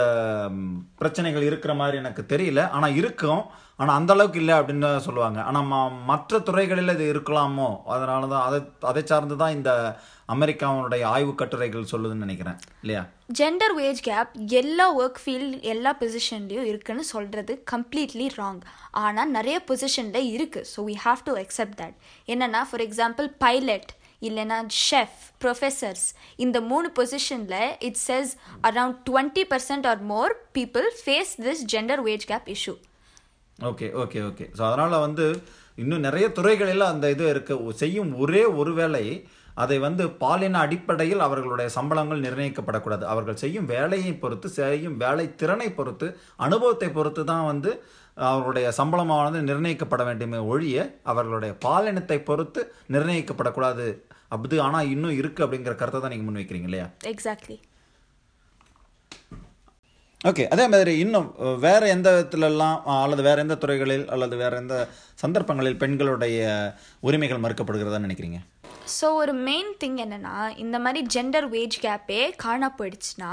பிரச்சனைகள் 0.95 1.43
இருக்கிற 1.43 1.75
மாதிரி 1.75 1.97
எனக்கு 1.97 2.25
தெரியல. 2.29 2.71
ஆனால் 2.71 2.95
இருக்கும். 2.95 3.43
ஆனால் 3.76 3.97
அந்த 3.97 4.12
அளவுக்கு 4.12 4.38
இல்லை 4.38 4.55
அப்படின்னு 4.55 4.97
சொல்லுவாங்க. 4.97 5.43
ஆனால் 5.43 5.64
ம- 5.64 6.05
மற்ற 6.05 6.38
துறைகளில் 6.38 6.88
இது 6.88 7.12
இருக்கலாமோ? 7.12 7.76
அதனால 7.87 8.26
தான் 8.26 8.43
அதை 8.43 8.61
அதை 8.81 9.02
சார்ந்து 9.05 9.37
தான் 9.37 9.52
இந்த 9.52 9.97
அமெரிக்காவுடைய 10.29 11.05
ஆய்வு 11.05 11.35
கட்டுரைகள் 11.35 11.87
சொல்லுதுன்னு 11.93 12.25
நினைக்கிறேன். 12.26 12.59
இல்லையா? 12.83 13.07
ஜெண்டர் 13.38 13.75
வேஜ் 13.79 14.02
கேப் 14.02 14.29
எல்லா 14.49 14.99
ஒர்க் 14.99 15.21
ஃபீல்ட் 15.25 15.61
எல்லா 15.61 15.97
பொசிஷன்லேயும் 16.00 16.62
இருக்குன்னு 16.62 17.05
சொல்கிறது 17.05 17.64
கம்ப்ளீட்லி 17.71 18.31
ராங் 18.37 18.61
ஆனால் 18.91 19.31
நிறைய 19.31 19.62
பொசிஷனில் 19.69 20.29
இருக்குது 20.33 20.64
so 20.76 20.81
we 20.81 20.95
have 21.05 21.17
to 21.25 21.37
accept 21.37 21.79
that 21.81 21.95
என்னென்னா 22.26 22.62
ஃபார் 22.71 22.81
எக்ஸாம்பிள் 22.81 23.29
பைலட் 23.38 23.91
இல்லைன்னா 24.23 24.59
ஷெஃப் 24.83 25.21
ப்ரொஃபெசர்ஸ் 25.45 26.05
இந்த 26.37 26.61
மூணு 26.71 26.88
பொசிஷனில் 26.99 27.59
it 27.88 28.00
says 28.07 28.33
around 28.69 29.00
twenty 29.09 29.45
percent 29.52 29.88
or 29.93 30.02
more 30.12 30.35
people 30.59 30.88
face 31.00 31.35
this 31.47 31.64
gender 31.75 32.02
wage 32.09 32.26
gap 32.33 32.49
issue 32.57 32.75
okay 33.59 33.88
okay 34.02 34.21
okay 34.29 34.47
so 34.59 34.62
அதனால் 34.69 35.05
வந்து 35.07 35.26
இன்னும் 35.79 36.05
நிறைய 36.07 36.26
துறைகளில் 36.33 36.91
அந்த 36.93 37.07
இது 37.11 37.25
இருக்கு. 37.35 37.55
செய்யும் 37.83 38.11
ஒரே 38.14 38.43
ஒரு 38.61 38.73
வேலை 38.81 39.05
அதை 39.62 39.76
வந்து 39.79 40.05
பாலின 40.23 40.61
அடிப்படையில் 40.64 41.25
அவர்களுடைய 41.26 41.69
சம்பளங்கள் 41.76 42.25
நிர்ணயிக்கப்படக்கூடாது. 42.26 43.05
அவர்கள் 43.12 43.41
செய்யும் 43.43 43.67
வேலையை 43.73 44.12
பொறுத்து 44.12 44.49
செய்யும் 44.59 44.97
வேலை 44.97 45.26
திறனை 45.41 45.69
பொறுத்து 45.79 46.07
அனுபவத்தை 46.37 46.88
பொறுத்து 46.88 47.25
தான் 47.25 47.49
வந்து 47.50 47.73
அவர்களுடைய 48.17 48.69
சம்பளமானது 48.79 49.38
நிர்ணயிக்கப்பட 49.50 50.02
வேண்டுமே 50.05 50.38
ஒழிய 50.52 50.79
அவர்களுடைய 51.02 51.52
பாலினத்தை 51.64 52.19
பொறுத்து 52.23 52.61
நிர்ணயிக்கப்படக்கூடாது 52.91 53.87
அப்படி 54.35 54.59
ஆனால் 54.69 54.91
இன்னும் 54.95 55.19
இருக்கு 55.21 55.45
அப்படிங்கிற 55.45 55.75
கருத்தை 55.81 56.01
தான் 56.01 56.12
நீங்கள் 56.15 56.29
முன்வைக்கிறீங்க 56.29 56.69
இல்லையா? 56.71 56.87
எக்ஸாக்ட்லி 57.12 57.59
ஓகே 60.31 60.45
அதே 60.55 60.65
மாதிரி 60.73 60.93
இன்னும் 61.05 61.29
வேற 61.65 61.83
எந்த 61.95 62.09
விதத்துலலாம் 62.15 62.77
அல்லது 63.05 63.23
வேற 63.29 63.39
எந்த 63.45 63.55
துறைகளில் 63.62 64.05
அல்லது 64.15 64.35
வேற 64.43 64.53
எந்த 64.62 64.75
சந்தர்ப்பங்களில் 65.23 65.81
பெண்களுடைய 65.83 66.41
உரிமைகள் 67.09 67.43
மறுக்கப்படுகிறதா 67.45 67.99
நினைக்கிறீங்க? 68.07 68.39
ஸோ 68.97 69.07
ஒரு 69.23 69.33
மெயின் 69.49 69.73
திங் 69.83 69.99
என்னன்னா 70.05 70.37
இந்த 70.65 70.77
மாதிரி 70.85 71.01
ஜெண்டர் 71.15 71.49
வேஜ் 71.57 71.79
கேப்பே 71.85 72.23
காணா 72.45 72.69
போயிடுச்சுன்னா 72.79 73.33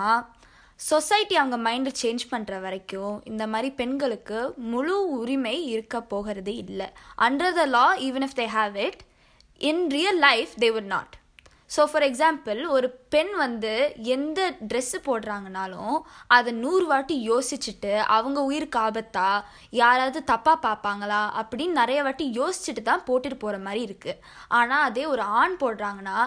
சொசைட்டி 0.79 1.35
அவங்க 1.39 1.57
மைண்டை 1.67 1.91
சேஞ்ச் 2.01 2.23
பண்ணுற 2.33 2.57
வரைக்கும் 2.65 3.15
இந்த 3.31 3.45
மாதிரி 3.53 3.69
பெண்களுக்கு 3.79 4.39
முழு 4.73 4.97
உரிமை 5.19 5.55
இருக்க 5.73 5.95
போகிறது 6.13 6.53
இல்லை. 6.63 6.87
Under 7.27 7.57
the 7.59 7.65
law 7.75 7.87
even 8.07 8.25
if 8.27 8.37
they 8.41 8.47
have 8.57 8.75
it 8.87 9.01
in 9.61 9.81
real 9.91 10.19
life 10.19 10.51
they 10.59 10.67
would 10.71 10.91
not 10.91 11.13
so 11.71 11.81
for 11.89 12.05
example 12.05 12.59
ஒரு 12.75 12.87
பெண் 13.09 13.31
வந்து 13.37 13.71
எந்த 14.13 14.39
ட்ரெஸ்ஸு 14.69 14.99
போடுறாங்கனாலும் 15.05 15.95
அதை 16.27 16.51
நூறு 16.59 16.85
வாட்டி 16.85 17.15
யோசிச்சுட்டு 17.27 17.91
அவங்க 18.15 18.39
உயிருக்கு 18.43 18.79
ஆபத்தா 18.79 19.27
யாராவது 19.73 20.21
தப்பாக 20.31 20.57
பார்ப்பாங்களா 20.63 21.21
அப்படின்னு 21.39 21.79
நிறைய 21.81 22.01
வாட்டி 22.03 22.27
யோசிச்சுட்டு 22.39 22.83
தான் 22.83 23.05
போட்டுட்டு 23.07 23.37
போகிற 23.37 23.59
மாதிரி 23.59 23.81
இருக்குது 23.87 24.19
ஆனால் 24.51 24.85
அதே 24.85 25.03
ஒரு 25.05 25.25
ஆண் 25.37 25.55
போடுறாங்கன்னா 25.61 26.17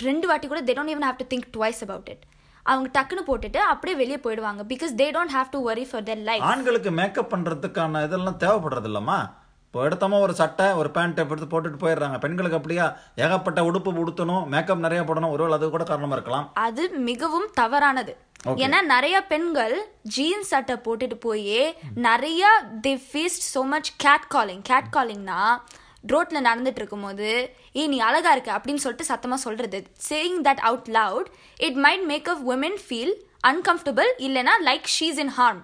ரெண்டு 0.00 0.28
வாட்டி 0.28 0.46
கூட 0.46 0.62
they 0.62 0.74
don't 0.74 0.92
even 0.92 1.08
have 1.08 1.18
to 1.18 1.28
think 1.32 1.48
twice 1.54 1.82
about 1.82 2.10
it 2.10 2.24
அவங்க 2.66 2.88
டக்குன்னு 2.94 3.28
போட்டுட்டு 3.28 3.60
அப்படியே 3.68 3.96
வெளியே 3.96 4.18
போயிடுவாங்க 4.18 4.64
because 4.68 4.92
they 4.98 5.06
don't 5.14 5.34
have 5.34 5.48
to 5.50 5.60
worry 5.64 5.84
for 5.88 6.04
their 6.04 6.20
life 6.28 6.44
ஆண்களுக்கு 6.50 6.92
மேக்கப் 6.98 7.32
பண்ணுறதுக்கான 7.32 8.02
இதெல்லாம் 8.04 8.40
தேவைப்படுறது 8.40 8.88
இல்லம்மா? 8.90 9.20
இப்போ 9.74 9.84
எடுத்தோமா 9.88 10.16
ஒரு 10.20 10.34
சட்டை 10.34 10.64
ஒரு 10.80 10.90
பேண்ட் 10.90 11.18
எடுத்து 11.18 11.46
போட்டுட்டு 11.52 11.78
போயிடுறாங்க. 11.82 12.18
பெண்களுக்கு 12.18 12.56
அப்படியா? 12.56 12.86
ஏகப்பட்ட 13.16 13.60
உடுப்பு 13.68 13.90
உடுத்தணும் 14.00 14.44
மேக்கப் 14.46 14.82
நிறைய 14.86 15.02
போடணும் 15.02 15.32
ஒருவேளை 15.34 15.56
அது 15.58 15.70
கூட 15.70 15.84
காரணமா 15.84 16.12
இருக்கலாம். 16.12 16.50
அது 16.52 16.90
மிகவும் 16.90 17.46
தவறானது. 17.52 18.16
ஏன்னா 18.46 18.82
நிறைய 18.82 19.16
பெண்கள் 19.32 19.74
ஜீன்ஸ் 20.02 20.52
சட்டை 20.52 20.76
போட்டுட்டு 20.76 21.14
போய் 21.14 21.56
நிறைய 21.94 22.50
the 22.80 22.94
faced 23.08 23.46
so 23.54 23.64
much 23.72 23.90
cat 23.96 24.28
calling 24.28 24.62
cat 24.62 24.92
காலிங்னா 24.96 25.40
ரோட்ல 26.12 26.44
நடந்துட்டு 26.50 26.80
இருக்கும்போது 26.82 27.56
ஏய் 27.72 27.86
நீ 27.86 27.98
அழகா 27.98 28.32
இருக்க 28.32 28.52
அப்படின்னு 28.58 28.84
சொல்லிட்டு 28.86 29.10
சத்தமா 29.14 29.34
சொல்றது. 29.34 29.86
Saying 30.08 30.40
that 30.48 30.64
out 30.70 30.88
loud 31.00 31.28
it 31.56 31.76
might 31.76 32.04
make 32.04 32.28
a 32.28 32.38
women 32.52 32.76
feel 32.88 33.14
uncomfortable 33.50 34.10
இல்லைன்னா 34.28 34.56
லைக் 34.64 34.96
ஷீஸ் 35.00 35.20
இன் 35.26 35.34
harm. 35.38 35.60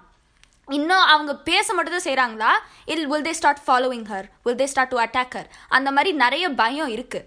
இன்னும் 0.76 1.06
அவங்க 1.12 1.32
பேச 1.48 1.66
மட்டும் 1.74 1.96
தான் 1.96 2.06
செய்கிறாங்களா 2.06 2.52
இல் 2.92 3.06
will 3.10 3.26
they 3.26 3.34
start 3.38 3.64
following 3.66 4.06
her 4.12 4.26
will 4.46 4.60
they 4.60 4.68
start 4.72 4.92
to 4.94 5.00
attack 5.04 5.36
her 5.38 5.50
அந்த 5.76 5.88
மாதிரி 5.90 6.10
நிறைய 6.22 6.46
பயம் 6.62 6.90
இருக்குது 6.96 7.26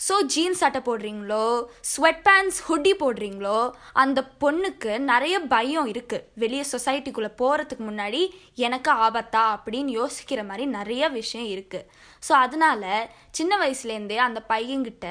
ஸோ 0.00 0.14
ஜீன்ஸ் 0.34 0.60
சட்டை 0.62 0.80
போடுறீங்களோ 0.86 1.42
ஸ்வெட் 1.90 2.22
பேண்ட்ஸ் 2.26 2.60
ஹுட்டி 2.66 2.92
போடுறீங்களோ 3.02 3.58
அந்த 4.02 4.20
பொண்ணுக்கு 4.42 4.92
நிறைய 5.10 5.36
பயம் 5.46 5.88
இருக்குது 5.92 6.24
வெளியே 6.34 6.64
சொசைட்டிக்குள்ளே 6.70 7.30
போகிறதுக்கு 7.40 7.84
முன்னாடி 7.90 8.22
எனக்கு 8.66 8.90
ஆபத்தா 9.06 9.42
அப்படின்னு 9.56 9.92
யோசிக்கிற 10.00 10.42
மாதிரி 10.44 10.66
நிறைய 10.78 11.10
விஷயம் 11.18 11.50
இருக்குது 11.56 11.86
ஸோ 12.22 12.32
அதனால 12.44 12.84
சின்ன 13.30 13.58
வயசுலேருந்தே 13.64 14.18
அந்த 14.28 14.42
பையன்கிட்ட 14.48 15.06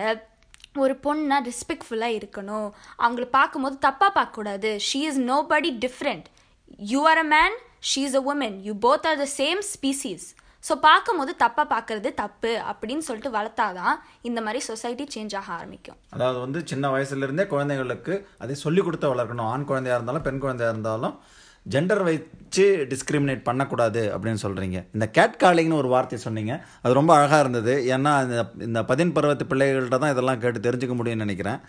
ஒரு 0.77 0.93
பொண்ணை 1.03 1.37
ரெஸ்பெக்ட்ஃபுல்லாக 1.47 2.17
இருக்கணும். 2.17 2.67
அவங்கள 2.99 3.25
பார்க்கும்போது 3.37 3.77
தப்பாக 3.85 4.11
பார்க்கக்கூடாது. 4.17 4.69
She 4.87 4.99
is 5.09 5.21
nobody 5.43 5.69
different 5.85 6.27
you 6.91 7.01
are 7.11 7.21
a 7.25 7.27
man 7.35 7.55
she 7.91 8.03
is 8.09 8.19
a 8.21 8.23
woman 8.33 8.57
you 8.67 8.75
both 8.85 9.07
are 9.11 9.19
the 9.23 9.27
same 9.39 9.61
species 9.73 10.27
so 10.67 10.73
பார்க்கும்போது 10.85 11.31
தப்பாக 11.41 11.67
பார்க்கறது 11.73 12.09
தப்பு 12.21 12.51
அப்படின்னு 12.69 13.03
சொல்லிட்டு 13.07 13.29
வளர்த்தாதான் 13.35 13.97
இந்த 14.27 14.39
மாதிரி 14.45 14.59
சொசைட்டி 14.69 15.05
சேஞ்ச் 15.13 15.35
ஆக 15.39 15.49
ஆரம்பிக்கும். 15.57 15.97
அதாவது 16.15 16.39
வந்து 16.45 16.59
சின்ன 16.71 16.89
வயசுல 16.95 17.27
இருந்தே 17.27 17.45
குழந்தைகளுக்கு 17.53 18.13
அதை 18.43 18.55
சொல்லி 18.63 18.81
கொடுத்து 18.87 19.13
வளர்க்கணும். 19.13 19.49
ஆண் 19.53 19.67
குழந்தையா 19.69 19.97
இருந்தாலும் 19.97 20.25
பெண் 20.27 20.41
குழந்தையா 20.45 20.71
இருந்தாலும் 20.73 21.15
ஜெண்டர் 21.65 22.03
வச்சு 22.07 22.65
டிஸ்கிரிமினேட் 22.91 23.47
பண்ணக்கூடாது 23.47 24.01
அப்படின்னு 24.15 24.41
சொல்கிறீங்க 24.43 24.77
இந்த 24.95 25.05
கேட் 25.17 25.39
காலிங்னு 25.43 25.79
ஒரு 25.81 25.89
வார்த்தை 25.93 26.19
சொன்னீங்க. 26.25 26.53
அது 26.83 26.99
ரொம்ப 26.99 27.11
அழகாக 27.17 27.41
இருந்தது. 27.45 27.73
ஏன்னா 27.95 28.13
இந்த 28.27 28.43
இந்த 28.67 28.81
பதின் 28.91 29.15
பருவத்து 29.17 29.45
பிள்ளைகள்கிட்ட 29.51 29.99
தான் 30.03 30.13
இதெல்லாம் 30.15 30.41
கேட்டு 30.43 30.65
தெரிஞ்சுக்க 30.67 30.95
முடியும்னு 30.99 31.25
நினைக்கிறேன். 31.25 31.59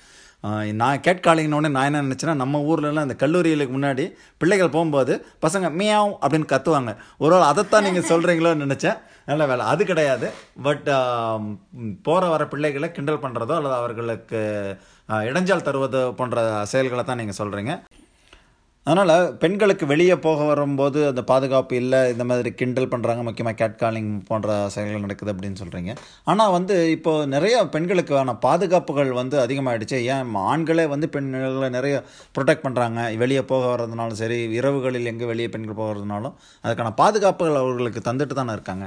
நான் 0.80 1.02
கேட்காலிங்கனோடனே 1.06 1.70
நான் 1.76 1.88
என்ன 1.88 2.02
நினச்சேன்னா 2.06 2.34
நம்ம 2.42 2.60
ஊர்லலாம் 2.70 3.06
இந்த 3.08 3.16
கல்லூரிகளுக்கு 3.22 3.74
முன்னாடி 3.76 4.04
பிள்ளைகள் 4.42 4.74
போகும்போது 4.76 5.14
பசங்க 5.44 5.66
மியாவும் 5.80 6.16
அப்படின்னு 6.24 6.48
கத்துவாங்க. 6.52 6.92
ஒரு 7.22 7.32
வேளை 7.34 7.46
அதைத்தான் 7.52 7.86
நீங்கள் 7.86 8.08
சொல்கிறீங்களோன்னு 8.12 8.66
நினச்சேன். 8.66 9.00
நல்ல 9.30 9.42
வேலை. 9.50 9.64
அது 9.72 9.82
கிடையாது. 9.90 10.28
பட் 10.66 10.88
போகிற 12.08 12.22
வர 12.34 12.44
பிள்ளைகளை 12.52 12.90
கிண்டல் 12.96 13.22
பண்ணுறதோ 13.24 13.56
அல்லது 13.58 13.76
அவர்களுக்கு 13.80 14.40
இடைஞ்சால் 15.08 15.28
இடைஞ்சல் 15.30 15.66
தருவதோ 15.68 16.02
போன்ற 16.18 16.40
செயல்களை 16.72 17.04
தான் 17.04 17.20
நீங்கள் 17.22 17.40
சொல்கிறீங்க 17.40 17.74
அதனால் 18.90 19.14
பெண்களுக்கு 19.42 19.84
வெளியே 19.90 20.14
போக 20.26 20.44
வரும்போது 20.50 21.00
அந்த 21.10 21.22
பாதுகாப்பு 21.30 21.74
இல்லை 21.82 22.02
இந்த 22.12 22.24
மாதிரி 22.30 22.52
கிண்டல் 22.60 22.90
பண்ணுறாங்க 22.92 23.22
முக்கியமாக 23.26 23.58
கேட் 23.60 23.76
காலிங் 23.82 24.12
போன்ற 24.28 24.56
செயல்கள் 24.74 25.04
நடக்குது 25.06 25.32
அப்படின்னு 25.34 25.60
சொல்கிறீங்க 25.62 25.92
ஆனால் 26.32 26.54
வந்து 26.56 26.76
இப்போது 26.96 27.28
நிறைய 27.34 27.56
பெண்களுக்கான 27.74 28.36
பாதுகாப்புகள் 28.46 29.12
வந்து 29.20 29.38
அதிகமாகிடுச்சு 29.44 30.00
ஏன் 30.14 30.34
ஆண்களே 30.52 30.86
வந்து 30.94 31.08
பெண்களை 31.16 31.70
நிறைய 31.78 31.96
ப்ரொடெக்ட் 32.38 32.64
பண்ணுறாங்க 32.66 32.98
வெளியே 33.22 33.44
போக 33.52 33.64
வர்றதுனாலும் 33.72 34.20
சரி 34.22 34.40
இரவுகளில் 34.58 35.10
எங்கே 35.12 35.30
வெளியே 35.32 35.50
பெண்கள் 35.54 35.80
போகிறதுனாலும் 35.82 36.36
அதுக்கான 36.64 36.94
பாதுகாப்புகள் 37.02 37.62
அவர்களுக்கு 37.62 38.02
தந்துட்டு 38.08 38.34
தானே 38.40 38.52
இருக்காங்க. 38.58 38.86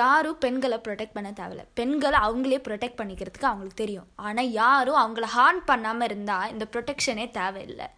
யாரும் 0.00 0.38
பெண்களை 0.44 0.76
ப்ரொடெக்ட் 0.84 1.16
பண்ண 1.16 1.30
தேவையில்ல. 1.40 1.64
பெண்களை 1.78 2.18
அவங்களே 2.26 2.58
ப்ரொடெக்ட் 2.68 3.00
பண்ணிக்கிறதுக்கு 3.00 3.50
அவங்களுக்கு 3.50 3.82
தெரியும். 3.82 4.08
ஆனால் 4.26 4.50
யாரும் 4.62 5.02
அவங்கள 5.02 5.26
ஹார்ன் 5.36 5.60
பண்ணாமல் 5.70 6.08
இருந்தால் 6.08 6.50
இந்த 6.54 6.66
ப்ரொடெக்ஷனே 6.74 7.26
தேவையில்லை. 7.40 7.88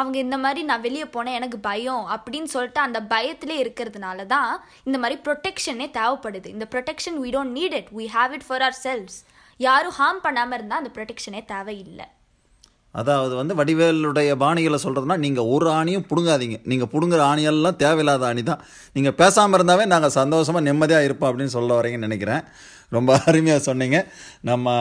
அவங்க 0.00 0.16
இந்த 0.24 0.36
மாதிரி 0.44 0.62
நான் 0.70 0.84
வெளியே 0.86 1.06
போனேன் 1.14 1.38
எனக்கு 1.40 1.58
பயம் 1.68 2.04
அப்படின்னு 2.14 2.48
சொல்லிட்டு 2.54 2.80
அந்த 2.86 2.98
பயத்திலே 3.12 3.56
இருக்கிறதுனால 3.64 4.26
தான் 4.34 4.50
இந்த 4.88 4.98
மாதிரி 5.02 5.16
ப்ரொடெக்ஷனே 5.28 5.88
தேவைப்படுது. 6.00 6.48
இந்த 6.56 6.66
protection 6.74 7.18
we 7.24 7.30
don't 7.36 7.56
need 7.58 7.76
it 7.80 7.90
we 8.00 8.06
have 8.16 8.34
it 8.38 8.46
for 8.48 8.64
ourselves 8.84 9.16
யாரும் 9.66 9.96
ஹார்ம் 10.00 10.24
பண்ணாமல் 10.26 10.58
இருந்தால் 10.58 10.82
அந்த 10.82 10.92
ப்ரொடெக்ஷனே 10.96 11.42
தேவையில்லை. 11.54 12.06
அதாவது 13.00 13.34
வந்து 13.40 13.54
வடிவேலுடைய 13.58 14.30
பாணிகளை 14.42 14.78
சொல்கிறதுனா 14.84 15.16
நீங்கள் 15.24 15.48
ஒரு 15.54 15.68
ஆணியும் 15.78 16.06
பிடுங்காதீங்க. 16.10 16.56
நீங்கள் 16.70 16.90
பிடுங்குற 16.92 17.20
ஆணியெல்லாம் 17.32 17.76
தேவையில்லாத 17.82 18.24
ஆணி 18.30 18.42
தான். 18.50 18.62
நீங்கள் 18.96 19.16
பேசாமல் 19.20 19.58
இருந்தாவே 19.58 19.84
நாங்கள் 19.92 20.14
சந்தோஷமாக 20.20 20.66
நிம்மதியாக 20.68 21.06
இருப்போம் 21.08 21.28
அப்படின்னு 21.30 21.54
சொல்ல 21.56 21.78
வரீங்கன்னு 21.78 22.08
நினைக்கிறேன். 22.08 22.42
ரொம்ப 22.96 23.12
அருமையாக 23.28 23.62
சொன்னீங்க. 23.68 23.98
நம்ம 24.48 24.74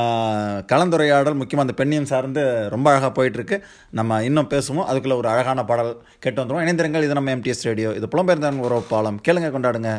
கலந்துரையாடல் 0.71 1.39
முக்கியமாக 1.39 1.65
அந்த 1.67 1.75
பெண்ணியம் 1.80 2.10
சார்ந்து 2.12 2.43
ரொம்ப 2.73 2.89
அழகாக 2.91 3.12
போயிட்டுருக்கு. 3.17 3.58
நம்ம 3.99 4.21
இன்னும் 4.28 4.51
பேசுவோம். 4.54 4.88
அதுக்குள்ளே 4.91 5.17
ஒரு 5.21 5.30
அழகான 5.34 5.65
பாடல் 5.71 5.91
கேட்டு 6.25 6.41
வந்துடுவோம் 6.41 6.65
இணைந்திருங்கள். 6.65 7.08
இது 7.08 7.17
நம்ம 7.19 7.34
எம்டிஎஸ் 7.38 7.65
ரேடியோ 7.69 7.91
இது 8.01 8.10
புலம்பெயர்ந்தான் 8.15 8.62
ஒரு 8.67 8.80
பாலம். 8.93 9.19
கேளுங்க 9.28 9.49
கொண்டாடுங்க. 9.58 9.93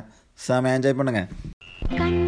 செம 0.47 0.73
என்ஜாய் 0.79 0.99
பண்ணுங்கள் 1.01 2.26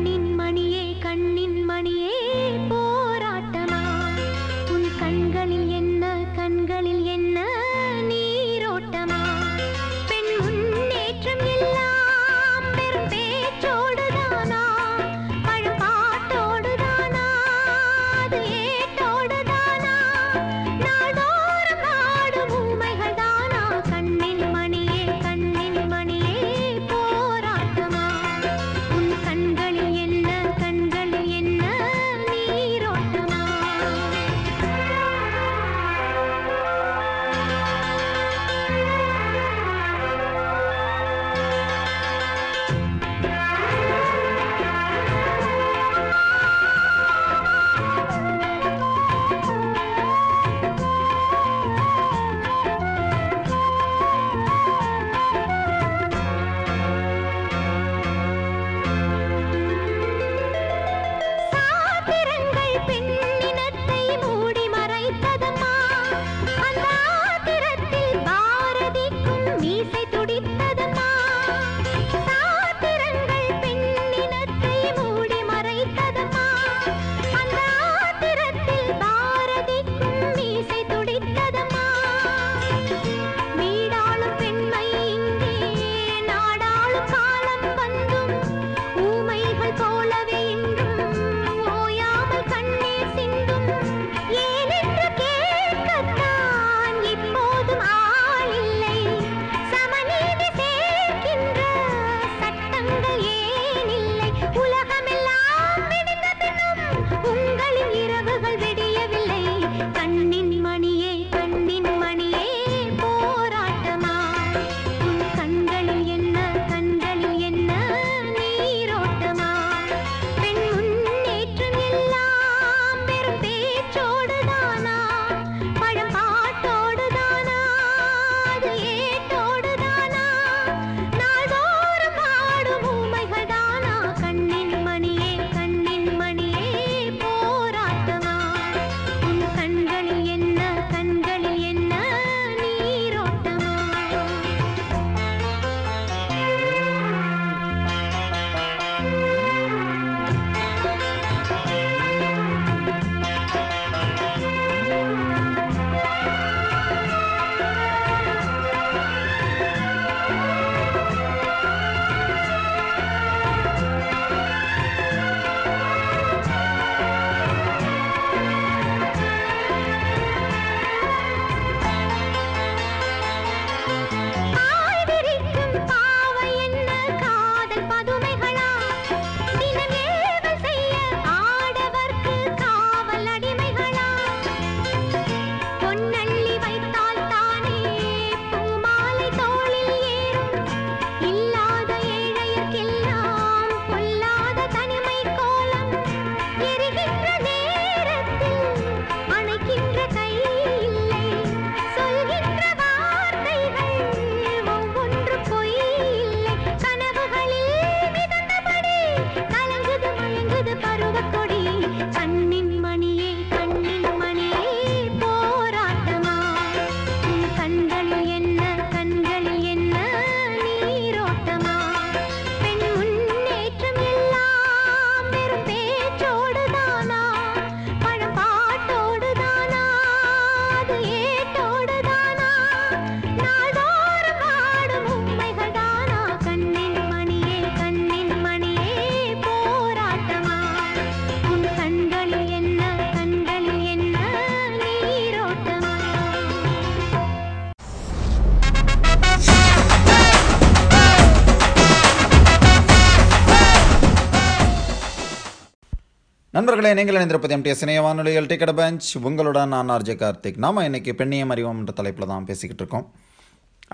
நண்பர்களே 256.88 257.00
நீங்கள் 257.04 257.16
இணைந்திருப்பது 257.18 257.54
எம்டிஎஸ் 257.56 257.82
இணைய 257.84 258.00
வானொலிகள் 258.04 258.46
டிக்கெட் 258.50 258.70
பெஞ்ச். 258.78 259.06
உங்களுடன் 259.28 259.72
நான் 259.74 259.90
ஆர்ஜே 259.94 260.14
கார்த்திக். 260.20 260.60
நாம 260.64 260.84
இன்னைக்கு 260.88 261.10
பெண்ணியம் 261.18 261.52
அறிவோம் 261.54 261.80
என்ற 261.80 261.92
தலைப்பில் 261.98 262.30
தான் 262.30 262.46
பேசிக்கிட்டு 262.48 262.82
இருக்கோம். 262.82 263.04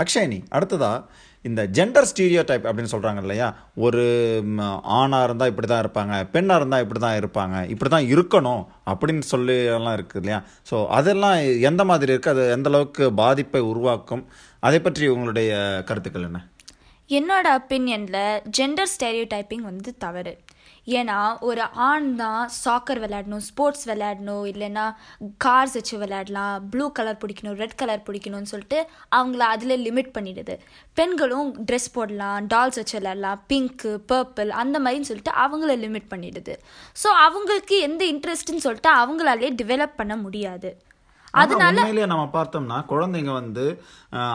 அக்ஷயனி 0.02 0.38
அடுத்ததாக 0.56 1.00
இந்த 1.48 1.62
ஜெண்டர் 1.76 2.08
ஸ்டீரியோ 2.10 2.42
டைப் 2.50 2.68
அப்படின்னு 2.68 2.92
சொல்கிறாங்க 2.94 3.20
இல்லையா? 3.24 3.48
ஒரு 3.86 4.04
ஆணாக 5.00 5.26
இருந்தால் 5.28 5.50
இப்படி 5.52 5.68
தான் 5.72 5.82
இருப்பாங்க 5.84 6.14
பெண்ணாக 6.36 6.60
இருந்தால் 6.60 6.84
இப்படி 6.84 7.02
தான் 7.06 7.18
இருப்பாங்க 7.20 7.56
இப்படி 7.74 7.92
தான் 7.96 8.08
இருக்கணும் 8.14 8.62
அப்படின்னு 8.92 9.26
சொல்லி 9.32 9.58
எல்லாம் 9.78 9.96
இருக்குது 9.98 10.22
இல்லையா? 10.22 10.40
ஸோ 10.70 10.86
அதெல்லாம் 11.00 11.36
எந்த 11.70 11.84
மாதிரி 11.90 12.12
இருக்குது 12.14 12.34
அது 12.36 12.44
எந்த 12.56 12.70
அளவுக்கு 12.74 13.06
பாதிப்பை 13.22 13.62
உருவாக்கும்? 13.72 14.24
அதை 14.68 14.80
பற்றி 14.88 15.06
உங்களுடைய 15.16 15.52
கருத்துக்கள் 15.90 16.28
என்ன? 16.30 16.40
என்னோட 17.10 17.46
ஒப்பீனியனில் 17.60 18.24
ஜெண்டர் 18.58 18.92
ஸ்டெரியோ 18.96 19.26
டைப்பிங் 19.34 19.66
வந்து 19.72 19.90
தவறு. 20.06 20.34
ஏன்னா 20.86 21.18
ஒரு 21.40 21.62
ஆண் 21.88 22.08
தான் 22.16 22.48
சாக்கர் 22.62 23.00
விளையாடணும் 23.04 23.44
ஸ்போர்ட்ஸ் 23.48 23.86
விளையாடணும் 23.90 24.46
இல்லைன்னா 24.52 24.84
கார்ஸ் 25.44 25.76
வச்சு 25.78 25.94
விளையாடலாம் 26.02 26.68
ப்ளூ 26.72 26.86
கலர் 26.92 27.20
பிடிக்கணும் 27.22 27.58
ரெட் 27.62 27.76
கலர் 27.82 28.04
பிடிக்கணும்னு 28.08 28.52
சொல்லிட்டு 28.52 28.80
அவங்கள 29.18 29.42
அதில் 29.54 29.84
லிமிட் 29.86 30.14
பண்ணிடுது. 30.16 30.56
பெண்களும் 30.94 31.50
ட்ரெஸ் 31.68 31.90
போடலாம் 31.92 32.46
டால்ஸ் 32.54 32.80
வச்சு 32.80 32.96
விளையாடலாம் 32.98 33.42
பிங்க்கு 33.52 33.92
பர்பிள் 34.12 34.50
அந்த 34.62 34.78
மாதிரின்னு 34.80 35.10
சொல்லிட்டு 35.10 35.34
அவங்கள 35.44 35.76
லிமிட் 35.84 36.10
பண்ணிடுது. 36.14 36.56
ஸோ 37.02 37.10
அவங்களுக்கு 37.26 37.78
எந்த 37.80 38.04
இன்ட்ரெஸ்ட்னு 38.04 38.64
சொல்லிட்டு 38.66 38.92
அவங்களாலே 39.02 39.50
டெவலப் 39.62 40.00
பண்ண 40.00 40.16
முடியாது. 40.16 40.70
அதனால 41.40 41.74
உண்மையிலேயே 41.74 42.06
நம்ம 42.06 42.24
பார்த்தோம்னா 42.32 42.78
குழந்தைங்க 42.86 43.32
வந்து 43.32 43.64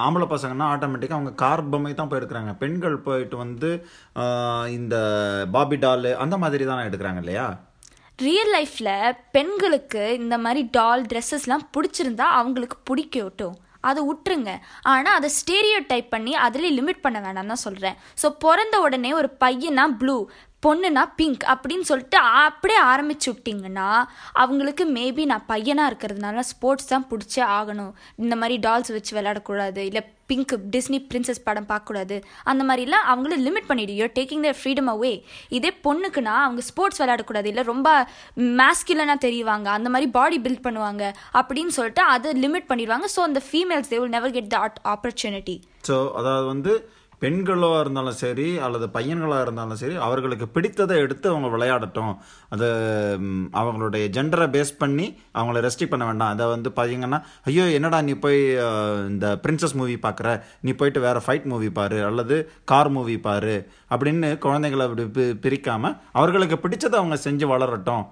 ஆம்பளை 0.01 0.27
பசங்கன்னா 0.29 0.67
ஆட்டோமேட்டிக்காக 0.71 1.19
அவங்க 1.19 1.33
கார் 1.37 1.63
பொம்மை 1.69 1.93
தான் 1.93 2.09
போய் 2.09 2.21
எடுக்கிறாங்க 2.21 2.53
பெண்கள் 2.57 2.97
போயிட்டு 3.03 3.37
வந்து 3.37 3.69
இந்த 4.71 4.95
பாபி 5.51 5.77
டால் 5.77 6.11
அந்த 6.17 6.37
மாதிரி 6.37 6.65
தான் 6.65 6.85
எடுக்கிறாங்க 6.87 7.21
இல்லையா? 7.21 7.47
ரியல் 8.19 8.53
லைஃப்பில் 8.53 8.93
பெண்களுக்கு 9.31 10.03
இந்த 10.19 10.37
மாதிரி 10.37 10.61
டால் 10.71 11.03
ட்ரெஸ்ஸஸ்லாம் 11.05 11.65
பிடிச்சிருந்தா 11.73 12.27
அவங்களுக்கு 12.37 12.77
பிடிக்கட்டும் 12.89 13.57
அதை 13.83 14.01
விட்டுருங்க 14.05 14.51
ஆனால் 14.91 15.17
அதை 15.17 15.29
ஸ்டேரியோ 15.35 15.77
டைப் 15.87 16.09
பண்ணி 16.09 16.33
அதில் 16.45 16.75
லிமிட் 16.75 17.01
பண்ண 17.01 17.17
வேணாம் 17.19 17.51
தான் 17.51 17.61
சொல்கிறேன் 17.61 17.95
ஸோ 18.21 18.29
பிறந்த 18.39 18.75
உடனே 18.81 19.11
ஒரு 19.13 19.29
பையனா 19.39 19.85
ப்ளூ 19.97 20.15
பொண்ணுனா 20.63 21.03
பிங்க் 21.19 21.43
அப்படின்னு 21.51 21.85
சொல்லிட்டு 21.89 22.17
அப்படியே 22.45 22.79
ஆரம்பிச்சு 22.91 23.27
விட்டிங்கன்னா 23.31 23.89
அவங்களுக்கு 24.43 24.85
மேபி 24.97 25.23
நான் 25.31 25.49
பையனாக 25.51 25.89
இருக்கிறதுனால 25.91 26.43
ஸ்போர்ட்ஸ் 26.51 26.91
தான் 26.93 27.05
பிடிச்சே 27.11 27.43
ஆகணும். 27.57 27.93
இந்த 28.23 28.35
மாதிரி 28.41 28.55
டால்ஸ் 28.65 28.91
வச்சு 28.95 29.13
விளையாடக்கூடாது 29.17 29.83
இல்லை 29.89 30.03
பிங்க் 30.31 30.53
டிஸ்னி 30.73 30.99
பிரின்சஸ் 31.11 31.45
படம் 31.47 31.69
பார்க்கக்கூடாது. 31.71 32.17
அந்த 32.51 32.63
மாதிரிலாம் 32.69 33.07
அவங்கள 33.11 33.37
limit 33.45 33.69
பண்ணிவிடு 33.69 33.95
you're 33.99 34.13
taking 34.17 34.43
their 34.45 34.57
freedom 34.59 34.91
away 34.93 35.13
இதே 35.57 35.71
பொண்ணுக்குன்னா 35.85 36.35
அவங்க 36.43 36.61
ஸ்போர்ட்ஸ் 36.69 37.01
விளையாடக்கூடாது 37.03 37.49
இல்லை 37.53 37.63
ரொம்ப 37.71 37.89
மேஸ்கிலனாக 38.59 39.23
தெரியுவாங்க 39.25 39.67
அந்த 39.77 39.89
மாதிரி 39.95 40.09
பாடி 40.19 40.39
பில்ட் 40.45 40.65
பண்ணுவாங்க 40.67 41.03
அப்படின்னு 41.41 41.73
சொல்லிட்டு 41.79 42.03
அதை 42.15 42.37
லிமிட் 42.45 42.69
பண்ணிடுவாங்க. 42.71 43.07
ஸோ 43.15 43.21
அந்த 43.29 43.41
females 43.49 43.91
they 43.93 43.99
will 44.01 44.15
never 44.19 44.37
get 44.37 44.53
the 44.55 44.59
opportunity 44.95 45.57
so 45.89 45.97
அதாவது 46.19 46.47
வந்து 46.53 46.73
பெண்களாக 47.19 47.79
இருந்தாலும் 47.79 48.13
சரி 48.13 48.57
அல்லது 48.57 48.87
பையன்களாக 48.87 49.41
இருந்தாலும் 49.41 49.75
சரி 49.75 49.95
அவர்களுக்கு 49.95 50.47
பிடித்ததை 50.53 50.95
எடுத்து 50.95 51.29
அவங்க 51.29 51.57
விளையாடட்டும். 51.57 52.17
அது 52.49 52.65
அவங்களுடைய 53.53 54.07
ஜெண்டரை 54.07 54.49
பேஸ் 54.49 54.77
பண்ணி 54.77 55.17
அவங்கள 55.35 55.69
ரெஸ்ட்ரிக் 55.69 55.89
பண்ண 55.89 56.05
வேண்டாம். 56.05 56.29
அதை 56.29 56.45
வந்து 56.45 56.71
பார்த்தீங்கன்னா 56.75 57.21
ஐயோ 57.43 57.63
என்னடா 57.63 58.01
நீ 58.01 58.13
போய் 58.13 58.51
இந்த 59.07 59.39
பிரின்சஸ் 59.47 59.73
மூவி 59.73 59.99
பார்க்குற 60.01 60.41
நீ 60.61 60.71
போயிட்டு 60.71 60.99
வேறு 60.99 61.19
ஃபைட் 61.19 61.43
மூவி 61.43 61.69
பாரு 61.69 62.05
அல்லது 62.05 62.51
கார் 62.65 62.89
மூவி 62.89 63.19
பாரு. 63.19 63.67
அப்படின்னு 63.89 64.37
குழந்தைங்களை 64.37 64.81
அப்படி 64.81 65.03
பி- 65.03 65.99
அவர்களுக்கு 66.11 66.69
பிடிச்சதை 66.69 66.95
அவங்க 66.95 67.17
செஞ்சு 67.23 67.47
வளரட்டும். 67.47 68.05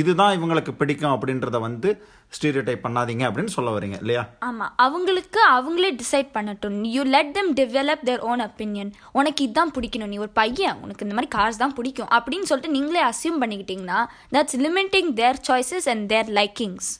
இதுதான் 0.00 0.34
இவங்களுக்கு 0.36 0.72
பிடிக்கும் 0.80 1.14
அப்படின்றத 1.14 1.56
வந்து 1.66 1.88
ஸ்டீரியோடைப் 2.36 2.84
பண்ணாதீங்க 2.84 3.24
அப்படின்னு 3.28 3.54
சொல்ல 3.56 3.70
வரீங்க 3.74 3.96
இல்லையா? 4.02 4.22
ஆமாம் 4.48 4.72
அவங்களுக்கு 4.84 5.40
அவங்களே 5.56 5.90
டிசைட் 6.02 6.30
பண்ணட்டும். 6.36 6.78
You 6.94 7.02
let 7.16 7.32
them 7.36 7.50
develop 7.60 8.04
their 8.08 8.24
own 8.30 8.42
opinion 8.46 8.90
உனக்கு 9.18 9.44
இதுதான் 9.46 9.74
பிடிக்கணும். 9.76 10.12
நீ 10.12 10.18
ஒரு 10.26 10.32
பையன் 10.40 10.78
உனக்கு 10.84 11.06
இந்த 11.06 11.16
மாதிரி 11.18 11.32
கார்ஸ் 11.38 11.62
தான் 11.64 11.76
பிடிக்கும் 11.78 12.12
அப்படின்னு 12.18 12.48
சொல்லிட்டு 12.52 12.76
நீங்களே 12.78 13.02
assume 13.10 13.42
பண்ணிக்கிட்டீங்கன்னா 13.44 14.00
that's 14.36 14.58
limiting 14.66 15.12
their 15.20 15.40
choices 15.50 15.88
and 15.94 16.06
their 16.14 16.30
likings 16.40 16.90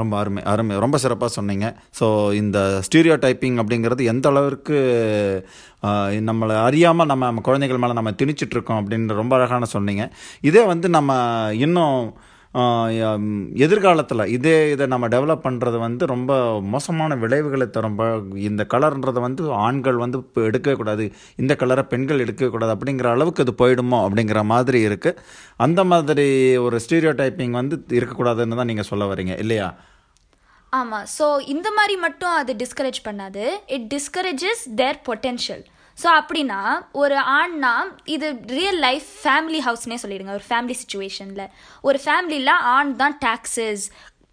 ரொம்ப 0.00 0.12
அருமை 0.20 0.42
அருமை 0.52 0.74
ரொம்ப 0.84 0.96
சிறப்பாக 1.04 1.30
சொன்னீங்க. 1.36 1.66
ஸோ 1.98 2.06
இந்த 2.40 2.58
ஸ்டீரியோ 2.86 3.16
டைப்பிங் 3.24 3.58
அப்படிங்கிறது 3.62 4.02
எந்த 4.12 4.26
அளவிற்கு 4.32 4.76
நம்மளை 6.28 6.54
அறியாமல் 6.68 7.10
நம்ம 7.12 7.26
நம்ம 7.30 7.44
குழந்தைகள் 7.48 7.82
மேலே 7.84 7.96
நம்ம 7.98 8.12
திணிச்சிட்டு 8.20 8.56
இருக்கோம் 8.56 8.80
அப்படின்னு 8.80 9.20
ரொம்ப 9.22 9.34
அழகான 9.38 9.68
சொன்னீங்க. 9.74 10.04
இதே 10.50 10.62
வந்து 10.72 10.88
நம்ம 10.98 11.10
இன்னும் 11.66 11.98
எதிர்காலத்தில் 13.64 14.22
இதே 14.34 14.54
இதை 14.72 14.84
நம்ம 14.92 15.06
டெவலப் 15.14 15.44
பண்ணுறது 15.46 15.78
வந்து 15.84 16.04
ரொம்ப 16.12 16.32
மோசமான 16.74 17.16
விளைவுகளை 17.22 17.66
தரும். 17.76 17.96
இந்த 18.48 18.62
கலர்ன்றதை 18.74 19.20
வந்து 19.26 19.42
ஆண்கள் 19.66 19.98
வந்து 20.02 20.18
இப்போ 20.24 20.42
எடுக்கவே 20.48 20.74
கூடாது. 20.80 21.06
இந்த 21.42 21.52
கலரை 21.62 21.84
பெண்கள் 21.92 22.22
எடுக்கவே 22.24 22.50
கூடாது 22.54 22.74
அப்படிங்கிற 22.76 23.10
அளவுக்கு 23.14 23.44
இது 23.46 23.54
போயிடுமோ 23.62 23.98
அப்படிங்கிற 24.06 24.42
மாதிரி 24.52 24.80
இருக்குது 24.88 25.18
அந்த 25.66 25.80
மாதிரி 25.92 26.28
ஒரு 26.66 26.78
ஸ்டீரியோ 26.86 27.14
டைப்பிங் 27.22 27.58
வந்து 27.60 27.78
இருக்கக்கூடாதுன்னு 27.98 28.60
தான் 28.60 28.72
நீங்கள் 28.72 28.90
சொல்ல 28.92 29.10
வரீங்க 29.12 29.34
இல்லையா? 29.44 29.68
ஆமாம் 30.80 31.06
ஸோ 31.16 31.26
இந்த 31.54 31.68
மாதிரி 31.78 31.96
மட்டும் 32.06 32.34
அது 32.40 32.52
டிஸ்கரேஜ் 32.62 33.00
பண்ணாது. 33.08 33.44
It 33.76 33.88
discourages 33.96 34.64
their 34.80 34.98
potential 35.08 35.64
so 36.02 36.08
அப்படின்னா 36.20 36.60
ஒரு 36.92 37.16
ஆண்னா 37.38 37.72
இது 38.04 38.28
ரியல் 38.46 38.78
லைஃப் 38.78 39.08
ஃபேமிலி 39.22 39.60
ஹவுஸ்னே 39.66 39.96
சொல்லிடுங்க. 40.02 40.32
ஒரு 40.38 40.46
ஃபேமிலி 40.48 40.74
சுச்சுவேஷனில் 40.82 41.44
ஒரு 41.80 42.00
ஃபேமிலியில் 42.04 42.52
ஆண் 42.74 42.96
தான் 42.96 43.18
டாக்ஸஸ் 43.24 43.84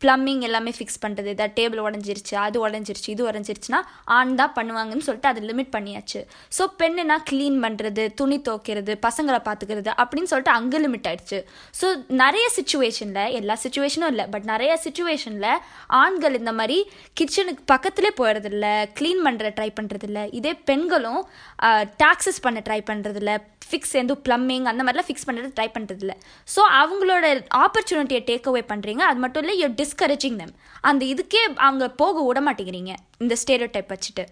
ப்ளம்பிங் 0.03 0.43
எல்லாமே 0.47 0.71
ஃபிக்ஸ் 0.77 0.99
பண்ணுறது 1.03 1.29
ஏதாவது 1.35 1.53
டேபிள் 1.59 1.81
உடஞ்சிருச்சு 1.87 2.35
அது 2.45 2.57
உடஞ்சிருச்சு 2.67 3.09
இது 3.13 3.23
உடஞ்சிருச்சுன்னா 3.29 3.79
ஆண் 4.17 4.33
தான் 4.41 4.53
பண்ணுவாங்கன்னு 4.57 5.05
சொல்லிட்டு 5.07 5.31
அதை 5.31 5.41
லிமிட் 5.49 5.71
பண்ணியாச்சு. 5.75 6.21
ஸோ 6.57 6.65
பெண்ணுனா 6.81 7.17
க்ளீன் 7.29 7.57
பண்ணுறது 7.65 8.05
துணி 8.21 8.37
துவைக்கிறது 8.47 8.95
பசங்களை 9.07 9.39
பார்த்துக்கிறது 9.47 9.91
அப்படின்னு 10.01 10.31
சொல்லிட்டு 10.33 10.55
அங்கே 10.57 10.79
லிமிட் 10.85 11.07
ஆயிடுச்சு. 11.11 11.39
ஸோ 11.81 11.89
நிறைய 12.23 12.45
சுச்சுவேஷனில் 12.57 13.33
எல்லா 13.41 13.57
சுச்சுவேஷனும் 13.65 14.11
இல்லை 14.13 14.27
பட் 14.35 14.47
நிறைய 14.53 14.73
சுச்சுவேஷனில் 14.85 15.49
ஆண்கள் 16.01 16.39
இந்த 16.41 16.53
மாதிரி 16.59 16.79
கிச்சனுக்கு 17.19 17.65
பக்கத்துலேயே 17.73 18.15
போயிடுறதில்ல 18.19 18.67
க்ளீன் 18.99 19.23
பண்ணுற 19.27 19.53
ட்ரை 19.57 19.69
பண்ணுறதில்ல 19.79 20.21
இதே 20.39 20.53
பெண்களும் 20.71 21.21
டாக்ஸஸ் 22.03 22.43
பண்ண 22.45 22.59
ட்ரை 22.67 22.81
பண்ணுறதில்ல 22.89 23.33
ஃபிக்ஸ் 23.71 23.95
எந்த 24.03 24.17
ப்ளம்பிங் 24.27 24.67
அந்த 24.73 24.81
மாதிரிலாம் 24.85 25.09
ஃபிக்ஸ் 25.09 25.27
பண்ணுறது 25.29 25.49
ட்ரை 25.59 25.69
பண்ணுறதில்ல 25.77 26.15
ஸோ 26.55 26.63
அவங்களோட 26.81 27.33
ஆப்பர்ச்சுனிட்டியை 27.63 28.23
டேக் 28.31 28.51
அவே 28.53 28.63
பண்ணுறீங்க 28.73 29.05
அது 29.11 29.21
மட்டும் 29.25 29.43
இல்லை 29.45 29.57
யூ 29.63 29.69
டிஸ்கரேஜிங் 29.81 30.37
them. 30.41 30.51
அந்த 30.89 31.03
இதுக்கே 31.13 31.41
அவங்க 31.69 31.87
போக 32.03 32.23
விட 32.27 32.39
மாட்டேங்கிறீங்க. 32.45 32.93
இந்த 33.23 33.33
ஸ்டேரியோ 33.41 33.67
டைப் 33.73 33.91
வச்சுட்டு. 33.93 34.23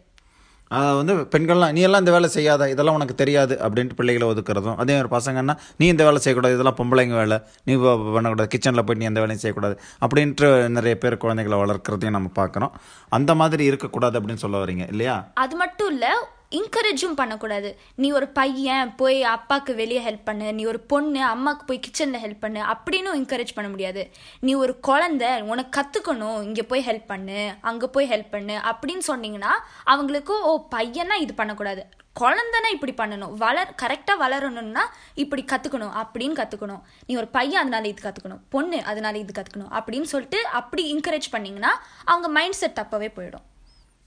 அதாவது 0.71 0.97
வந்து 0.99 1.13
பெண்கள்லாம் 1.33 1.71
நீ 1.75 1.81
எல்லாம் 1.85 2.01
இந்த 2.03 2.11
வேலை 2.15 2.27
செய்யாத 2.35 2.63
இதெல்லாம் 2.71 2.97
உனக்கு 2.97 3.15
தெரியாது 3.21 3.53
அப்படின்ட்டு 3.65 3.97
பிள்ளைகளை 3.99 4.25
ஒதுக்குறதும். 4.31 4.75
அதே 4.81 4.93
மாதிரி 4.95 5.09
பசங்கன்னா 5.15 5.53
நீ 5.79 5.85
இந்த 5.93 6.03
வேலை 6.07 6.19
செய்யக்கூடாது 6.23 6.57
இதெல்லாம் 6.57 6.77
பொம்பளைங்க 6.79 7.15
வேலை. 7.21 7.37
நீ 7.67 7.75
பண்ணக்கூடாது. 8.15 8.49
கிச்சனில் 8.55 8.85
போய் 8.87 8.99
நீ 9.01 9.07
எந்த 9.11 9.21
வேலையும் 9.23 9.43
செய்யக்கூடாது. 9.43 9.77
அப்படின்ட்டு 10.05 10.49
நிறைய 10.77 10.95
பேர் 11.03 11.21
குழந்தைகளை 11.23 11.59
வளர்க்குறதையும் 11.63 12.17
நம்ம 12.17 12.31
பார்க்குறோம். 12.41 12.75
அந்த 13.17 13.33
மாதிரி 13.41 13.65
இருக்கக்கூடாது 13.71 14.19
அப்படின்னு 14.19 14.43
சொல்ல 14.45 14.61
வரீங்க 14.65 14.85
இல்லையா? 14.95 15.15
அது 15.45 15.57
மட்டும் 15.63 15.91
இல்லை 15.95 16.11
என்கரேஜும் 16.51 17.13
பண்ணக்கூடாது. 17.15 17.79
நீ 17.95 18.11
ஒரு 18.11 18.27
பையன் 18.27 18.95
போய் 18.95 19.23
அப்பாவுக்கு 19.23 19.75
வெளியே 19.75 20.01
ஹெல்ப் 20.09 20.21
பண்ணு. 20.23 20.53
நீ 20.53 20.65
ஒரு 20.65 20.79
பொண்ணு 20.79 21.23
அம்மாவுக்கு 21.23 21.65
போய் 21.65 21.79
கிச்சனில் 21.87 22.19
ஹெல்ப் 22.19 22.39
பண்ணு. 22.39 22.61
அப்படின்னு 22.61 23.09
என்கரேஜ் 23.15 23.55
பண்ண 23.55 23.69
முடியாது. 23.69 24.09
நீ 24.39 24.53
ஒரு 24.53 24.79
குழந்தை 24.79 25.41
உனக்கு 25.41 25.81
கற்றுக்கணும் 25.81 26.43
இங்கே 26.43 26.63
போய் 26.63 26.85
ஹெல்ப் 26.87 27.05
பண்ணு. 27.07 27.53
அங்கே 27.61 27.87
போய் 27.87 28.09
ஹெல்ப் 28.09 28.31
பண்ணு. 28.31 28.61
அப்படின்னு 28.71 28.99
சொன்னீங்கன்னா 29.07 29.51
அவங்களுக்கு 29.83 30.43
ஓ 30.43 30.67
பையனா 30.75 31.13
இது 31.19 31.33
பண்ணக்கூடாது. 31.33 31.85
குழந்தைனா 32.19 32.69
இப்படி 32.71 32.93
பண்ணணும். 32.93 33.33
வளர் 33.33 33.75
கரெக்டாக 33.81 34.21
வளரணும்னா 34.21 34.81
இப்படி 35.13 35.45
கற்றுக்கணும் 35.51 35.93
அப்படின்னு 36.03 36.37
கற்றுக்கணும் 36.41 36.81
நீ 37.07 37.15
ஒரு 37.15 37.27
பையன் 37.27 37.61
அதனால 37.61 37.87
இது 37.87 38.09
கற்றுக்கணும் 38.09 38.41
பொண்ணு 38.49 38.83
அதனால 38.83 39.17
இது 39.17 39.41
கற்றுக்கணும் 39.41 39.79
அப்படின்னு 39.79 40.09
சொல்லிட்டு 40.13 40.47
அப்படி 40.47 40.95
என்கரேஜ் 40.95 41.29
பண்ணிங்கன்னா 41.31 41.73
அவங்க 42.05 42.27
மைண்ட் 42.27 42.53
செட் 42.53 42.77
தப்பவே 42.81 43.09
போயிடும். 43.15 43.45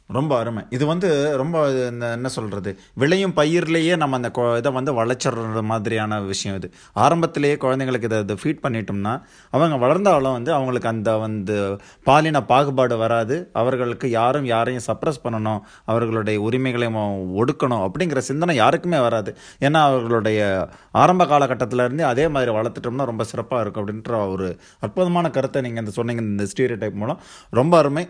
ரொம்ப 0.07 0.39
அருமை. 0.39 0.65
இது 0.71 0.87
வந்து 0.87 1.37
ரொம்ப 1.37 1.71
இந்த 1.71 2.11
என்ன 2.11 2.29
சொல்கிறது 2.29 2.79
விளையும் 2.95 3.33
பயிர்லேயே 3.37 3.97
நம்ம 3.97 4.17
அந்த 4.17 4.31
கொ- 4.35 4.57
இதை 4.57 4.73
வந்து 4.73 5.05
வளர்ச்சிடுற 5.05 5.63
மாதிரியான 5.63 6.21
விஷயம் 6.21 6.57
இது. 6.57 6.73
ஆரம்பத்திலேயே 6.93 7.55
குழந்தைங்களுக்கு 7.55 8.03
இதை 8.03 8.19
இதை 8.19 8.37
ஃபீட் 8.43 8.59
பண்ணிட்டோம்னா 8.63 9.23
அவங்க 9.51 9.77
வளர்ந்தாலும் 9.77 10.33
வந்து 10.33 10.53
அவங்களுக்கு 10.53 10.89
அந்த 10.89 11.17
வந்து 11.17 11.77
பாலின 12.05 12.45
பாகுபாடு 12.45 12.97
வராது. 12.97 13.51
அவர்களுக்கு 13.53 14.11
யாரும் 14.11 14.45
யாரையும் 14.45 14.83
சப்ரஸ் 14.87 15.27
பண்ணணும். 15.27 15.61
அவர்களுடைய 15.85 16.41
உரிமைகளை 16.41 16.89
ஒடுக்கணும் 16.89 17.91
அப்படிங்கிற 17.91 18.19
சிந்தனை 18.19 18.55
யாருக்குமே 18.57 19.01
வராது. 19.01 19.37
ஏன்னா 19.61 19.75
அவர்களுடைய 19.75 20.69
ஆரம்ப 20.91 21.25
காலகட்டத்திலேருந்து 21.25 22.01
அதே 22.01 22.29
மாதிரி 22.29 22.53
வளர்த்துட்டோம்னா 22.53 23.05
ரொம்ப 23.05 23.25
சிறப்பாக 23.25 23.63
இருக்கும் 23.63 23.87
அப்படின்ற 23.87 24.31
ஒரு 24.31 24.57
அற்புதமான 24.81 25.31
கருத்தை 25.31 25.63
நீங்கள் 25.63 25.81
இந்த 25.81 25.93
சொன்னீங்க 25.93 26.23
இந்த 26.23 26.45
ஸ்டீரியோ 26.45 26.79
டைப் 26.79 26.95
மூலம். 26.95 27.21
ரொம்ப 27.51 27.79
அருமை. 27.79 28.07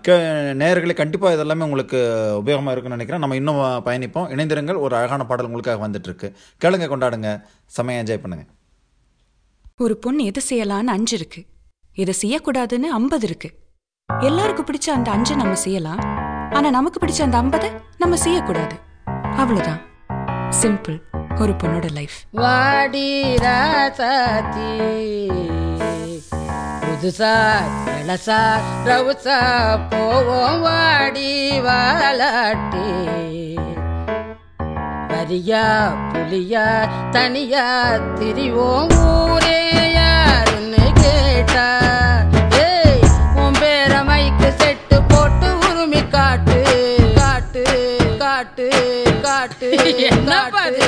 கே 0.00 0.12
நேர்களை 0.52 0.94
கண்டு 0.94 1.11
கண்டிப்பாக 1.12 1.42
இதெல்லாமே 1.42 1.64
உங்களுக்கு 1.64 1.96
உபயோகமாக 2.44 2.70
இருக்குன்னு 2.70 2.96
நினைக்கிறேன். 2.96 3.18
நம்ம 3.18 3.36
இன்னும் 3.36 3.54
பயணிப்போம். 3.54 4.30
இணைந்திருங்கள். 4.32 4.78
ஒரு 4.78 4.96
அழகான 4.96 5.24
பாடல் 5.24 5.46
உங்களுக்காக 5.46 5.88
வந்துட்டு 5.88 6.02
இருக்கு 6.02 6.36
கேளுங்க 6.64 6.88
கொண்டாடுங்க. 6.88 7.42
செமையா 7.76 8.00
என்ஜாய் 8.00 8.20
பண்ணுங்க. 8.20 8.44
ஒரு 9.76 9.96
பொண்ணு 9.96 10.24
எது 10.24 10.42
செய்யலான்னு 10.50 10.84
அஞ்சு 10.84 11.16
இருக்கு. 11.16 11.44
இதை 11.94 12.14
செய்யக்கூடாதுன்னு 12.22 12.78
ஐம்பது 12.78 13.26
இருக்கு. 13.26 13.58
எல்லாருக்கும் 14.20 14.66
பிடிச்ச 14.66 14.90
அந்த 14.90 15.10
அஞ்சை 15.10 15.36
நம்ம 15.36 15.54
செய்யலாம். 15.54 15.98
ஆனா 16.52 16.70
நமக்கு 16.70 17.06
பிடிச்ச 17.06 17.30
அந்த 17.30 17.42
ஐம்பதை 17.42 17.80
நம்ம 17.98 18.16
செய்யக்கூடாது. 18.16 18.76
அவ்வளவுதான். 19.36 19.80
சிம்பிள் 20.60 21.00
ஒரு 21.40 21.52
பொண்ணோட 21.52 21.90
லைஃப் 21.92 22.10
வாடி 22.30 23.34
ராசாத்தி. 23.34 24.60
புதுசா 27.02 27.30
இளசா 28.00 28.36
ரவுசா 28.86 29.36
போவோம் 29.92 30.60
வாடி 30.60 31.30
வாலாட்டி. 31.60 32.84
வரியா 35.12 35.64
புலியா 36.12 36.64
தனியா 37.10 37.64
திரிவோம் 38.18 38.92
ஊரே 39.00 39.58
யாருன்னு 39.96 40.84
கேட்டா. 41.00 41.66
ஏய் 42.62 43.02
உன் 43.36 43.58
பேர 43.60 44.02
மைக்கு 44.10 44.50
செட்டு 44.62 44.98
போட்டு 45.08 45.50
உருமி 45.62 46.02
காட்டு. 46.08 46.60
காட்டு 47.18 47.64
காட்டு 48.18 48.68
காட்டு 49.26 49.70
என்ன 50.10 50.32
பாரு 50.54 50.86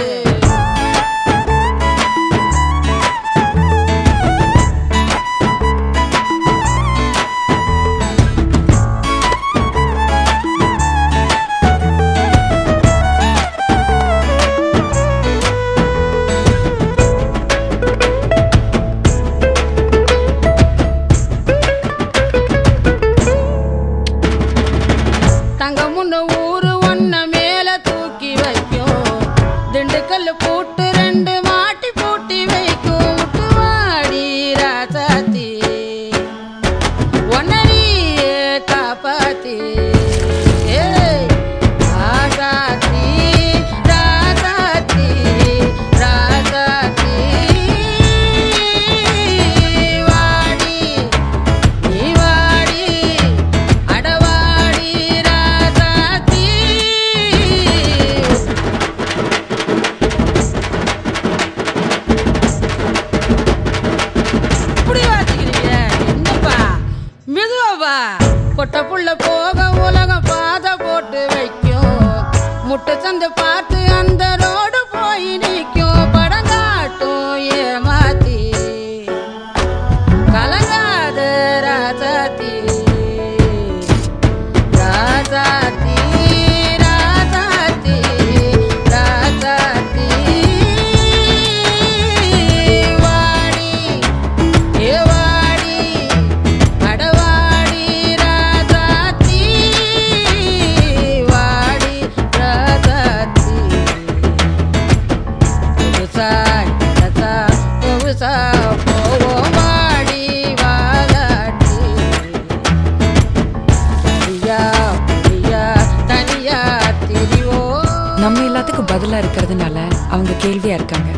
எல்லாத்துக்கும் 118.75 118.93
பதிலா 118.93 119.19
இருக்கிறதுனால 119.25 119.79
அவங்க 120.11 120.33
கேள்வியா 120.45 120.75
இருக்காங்க. 120.79 121.11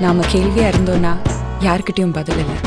நாம 0.00 0.24
கேள்வியா 0.32 0.66
இருந்தோம்னா 0.72 1.12
யாருக்கிட்டயும் 1.60 2.12
பதில் 2.12 2.40
இல்லை. 2.42 2.65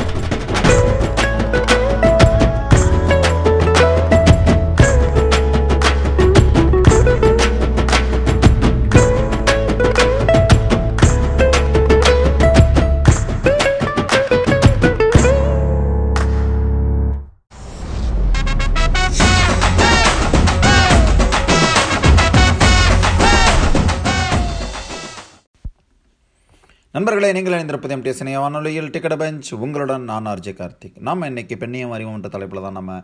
நண்பர்களை 27.20 27.38
நீங்கள் 27.38 27.54
இணைந்திருப்பது 27.54 27.94
எம்டி 27.94 28.12
சினிய 28.18 28.36
வானொலியில் 28.42 28.86
டிக்கெட் 28.92 29.14
பெஞ்ச். 29.22 29.48
உங்களுடன் 29.64 30.04
நான் 30.10 30.28
ஆர்ஜே 30.30 30.52
கார்த்திக். 30.60 30.94
நாம் 31.06 31.24
இன்னைக்கு 31.28 31.54
பெண்ணியம் 31.62 31.92
அறிவோம் 31.96 32.16
என்ற 32.18 32.28
தலைப்பில் 32.34 32.62
தான் 32.66 32.76
நம்ம 32.78 32.94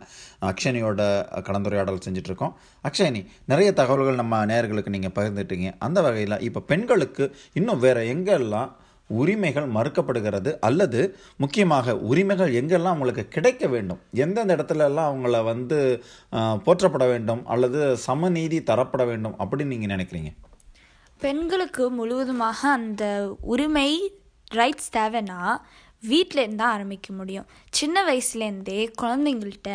அக்ஷனியோட 0.51 1.01
கலந்துரையாடல் 1.47 2.01
செஞ்சிட்ருக்கோம். 2.05 2.53
இருக்கோம் 2.53 2.55
அக்ஷயனி 2.87 3.21
நிறைய 3.51 3.69
தகவல்கள் 3.79 4.19
நம்ம 4.21 4.39
நேயர்களுக்கு 4.51 4.93
நீங்கள் 4.95 5.13
பகிர்ந்துட்டீங்க. 5.19 5.69
அந்த 5.87 6.01
வகையில் 6.07 6.37
இப்போ 6.47 6.63
பெண்களுக்கு 6.71 7.27
இன்னும் 7.61 7.83
வேறு 7.85 8.07
எங்கெல்லாம் 8.15 8.71
உரிமைகள் 9.21 9.69
மறுக்கப்படுகிறது? 9.77 10.53
அல்லது 10.69 11.01
முக்கியமாக 11.43 11.97
உரிமைகள் 12.11 12.57
எங்கெல்லாம் 12.61 12.95
அவங்களுக்கு 12.95 13.25
கிடைக்க 13.37 13.63
வேண்டும்? 13.75 14.01
எந்தெந்த 14.25 14.57
இடத்துல 14.59 14.89
எல்லாம் 14.89 15.11
அவங்கள 15.11 15.43
வந்து 15.51 15.79
போற்றப்பட 16.65 17.07
வேண்டும்? 17.13 17.45
அல்லது 17.55 17.81
சமநீதி 18.07 18.61
தரப்பட 18.71 19.05
வேண்டும் 19.13 19.37
அப்படின்னு 19.43 19.73
நீங்கள் 19.75 19.95
நினைக்கிறீங்க? 19.95 20.31
பெண்களுக்கு 21.21 21.83
முழுவதுமாக 21.97 22.59
அந்த 22.77 23.03
உரிமை 23.51 23.91
ரைட்ஸ் 24.57 24.91
தேவைன்னா 24.97 25.39
வீட்டிலேருந்து 26.03 26.61
தான் 26.61 26.73
ஆரம்பிக்க 26.75 27.07
முடியும். 27.19 27.47
சின்ன 27.77 28.03
வயசுலேருந்தே 28.09 28.81
குழந்தைங்கள்ட்ட 29.01 29.69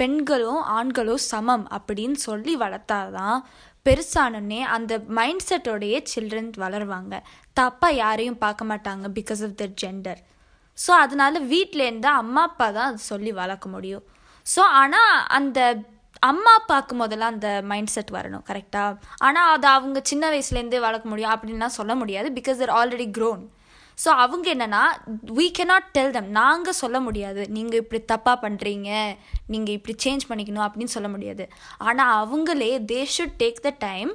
பெண்களும் 0.00 0.60
ஆண்களும் 0.76 1.22
சமம் 1.30 1.64
அப்படின்னு 1.76 2.18
சொல்லி 2.26 2.54
வளர்த்தாதான் 2.62 3.38
பெருசானோடனே 3.86 4.60
அந்த 4.76 4.92
மைண்ட் 5.18 5.46
செட்டோடையே 5.48 5.98
சில்ட்ரன் 6.12 6.52
வளருவாங்க. 6.64 7.14
தப்பாக 7.60 8.00
யாரையும் 8.02 8.40
பார்க்க 8.44 8.70
மாட்டாங்க 8.70 9.08
because 9.18 9.42
of 9.48 9.58
the 9.62 9.68
gender 9.82 10.20
so 10.78 10.90
அதனால 11.04 11.40
வீட்டிலேருந்து 11.52 12.10
அம்மா 12.22 12.42
அப்பா 12.48 12.66
தான் 12.78 12.88
அது 12.90 13.02
சொல்லி 13.12 13.30
வளர்க்க 13.42 13.68
முடியும். 13.74 14.04
ஸோ 14.46 14.62
ஆனால் 14.80 15.14
அந்த 15.38 15.60
அம்மா 16.26 16.52
அப்பாவுக்கு 16.54 16.94
முதல்ல 16.96 17.26
அந்த 17.32 17.48
மைண்ட் 17.62 17.92
செட் 17.96 18.10
வரணும் 18.12 18.44
கரெக்டாக 18.46 18.96
ஆனால் 19.18 19.52
அதை 19.54 19.70
அவங்க 19.70 20.00
சின்ன 20.02 20.24
வயசுலேருந்தே 20.30 20.80
வளர்க்க 20.80 21.08
முடியும் 21.08 21.30
அப்படின்லாம் 21.30 21.76
சொல்ல 21.80 21.94
முடியாது 21.94 22.28
because 22.34 22.60
they're 22.62 22.74
already 22.80 23.08
grown 23.18 23.44
so 24.04 24.08
அவங்க 24.22 24.46
என்னென்னா 24.54 24.82
வீ 25.34 25.46
cannot 25.58 25.84
டெல் 25.92 26.10
தம் 26.10 26.30
நாங்கள் 26.30 26.78
சொல்ல 26.80 26.96
முடியாது 27.00 27.42
நீங்கள் 27.48 27.80
இப்படி 27.82 28.02
தப்பாக 28.12 28.38
பண்ணுறீங்க 28.44 28.90
நீங்கள் 29.46 29.74
இப்படி 29.74 29.94
சேஞ்ச் 30.04 30.28
பண்ணிக்கணும் 30.28 30.66
அப்படின்னு 30.66 30.94
சொல்ல 30.96 31.08
முடியாது. 31.08 31.44
ஆனால் 31.78 32.14
அவங்களே 32.22 32.72
they 32.92 33.00
should 33.16 33.36
take 33.38 33.64
the 33.66 33.72
time 33.78 34.10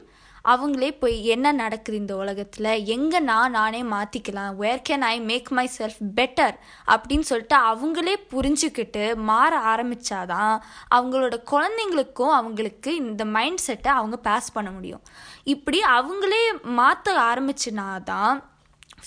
அவங்களே 0.45 0.97
போய் 0.99 1.25
என்ன 1.25 1.51
நடக்குது 1.51 1.97
இந்த 1.97 2.15
உலகத்தில்? 2.15 2.85
எங்கே 2.85 3.19
நான் 3.19 3.51
நானே 3.51 3.81
மாற்றிக்கலாம் 3.81 4.55
where 4.55 4.81
can 4.89 5.01
I 5.01 5.19
make 5.19 5.49
myself 5.77 6.01
better 6.15 6.55
அப்படின்னு 6.87 7.19
சொல்லிட்டு 7.19 7.57
அவங்களே 7.57 8.15
புரிஞ்சுக்கிட்டு 8.31 9.15
மாற 9.15 9.75
ஆரம்பிச்சாதான் 9.75 10.61
அவங்களோட 10.95 11.43
குழந்தைங்களுக்கும் 11.51 12.31
அவங்களுக்கு 12.31 12.95
இந்த 12.95 13.25
மைண்ட் 13.25 13.57
செட்டை 13.57 13.91
அவங்க 13.91 14.17
பாஸ் 14.17 14.51
பண்ண 14.51 14.71
முடியும். 14.71 15.01
இப்படி 15.43 15.79
அவங்களே 15.79 16.61
மாற்ற 16.61 17.33
ஆரம்பிச்சுனாதான் 17.33 18.43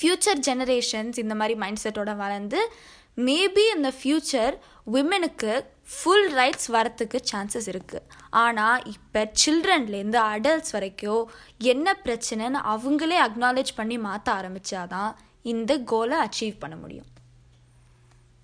ஃப்யூச்சர் 0.00 0.40
ஜெனரேஷன்ஸ் 0.46 1.18
இந்த 1.18 1.34
மாதிரி 1.34 1.58
மைண்ட் 1.58 1.78
செட்டோட 1.82 2.16
வளர்ந்து 2.16 2.72
மேபி 3.16 3.60
இந்த 3.74 3.92
ஃப்யூச்சர் 4.02 4.58
விமனுக்கு 4.92 5.72
ஃபுல் 5.88 6.28
ரைட்ஸ் 6.38 6.68
வரத்துக்கு 6.74 7.18
சான்சஸ் 7.30 7.68
இருக்குது 7.72 8.06
ஆனால் 8.42 8.84
இப்போ 8.94 9.20
சில்ட்ரன்லேருந்து 9.42 10.18
அடல்ட்ஸ் 10.32 10.74
வரைக்கும் 10.76 11.24
என்ன 11.72 11.96
பிரச்சனைன்னு 12.06 12.60
அவங்களே 12.74 13.18
அக்னாலேஜ் 13.26 13.72
பண்ணி 13.80 13.98
மாற்ற 14.06 14.28
ஆரம்பித்தாதான் 14.40 15.12
இந்த 15.52 15.72
கோலை 15.92 16.16
அச்சீவ் 16.26 16.62
பண்ண 16.62 16.76
முடியும். 16.82 17.08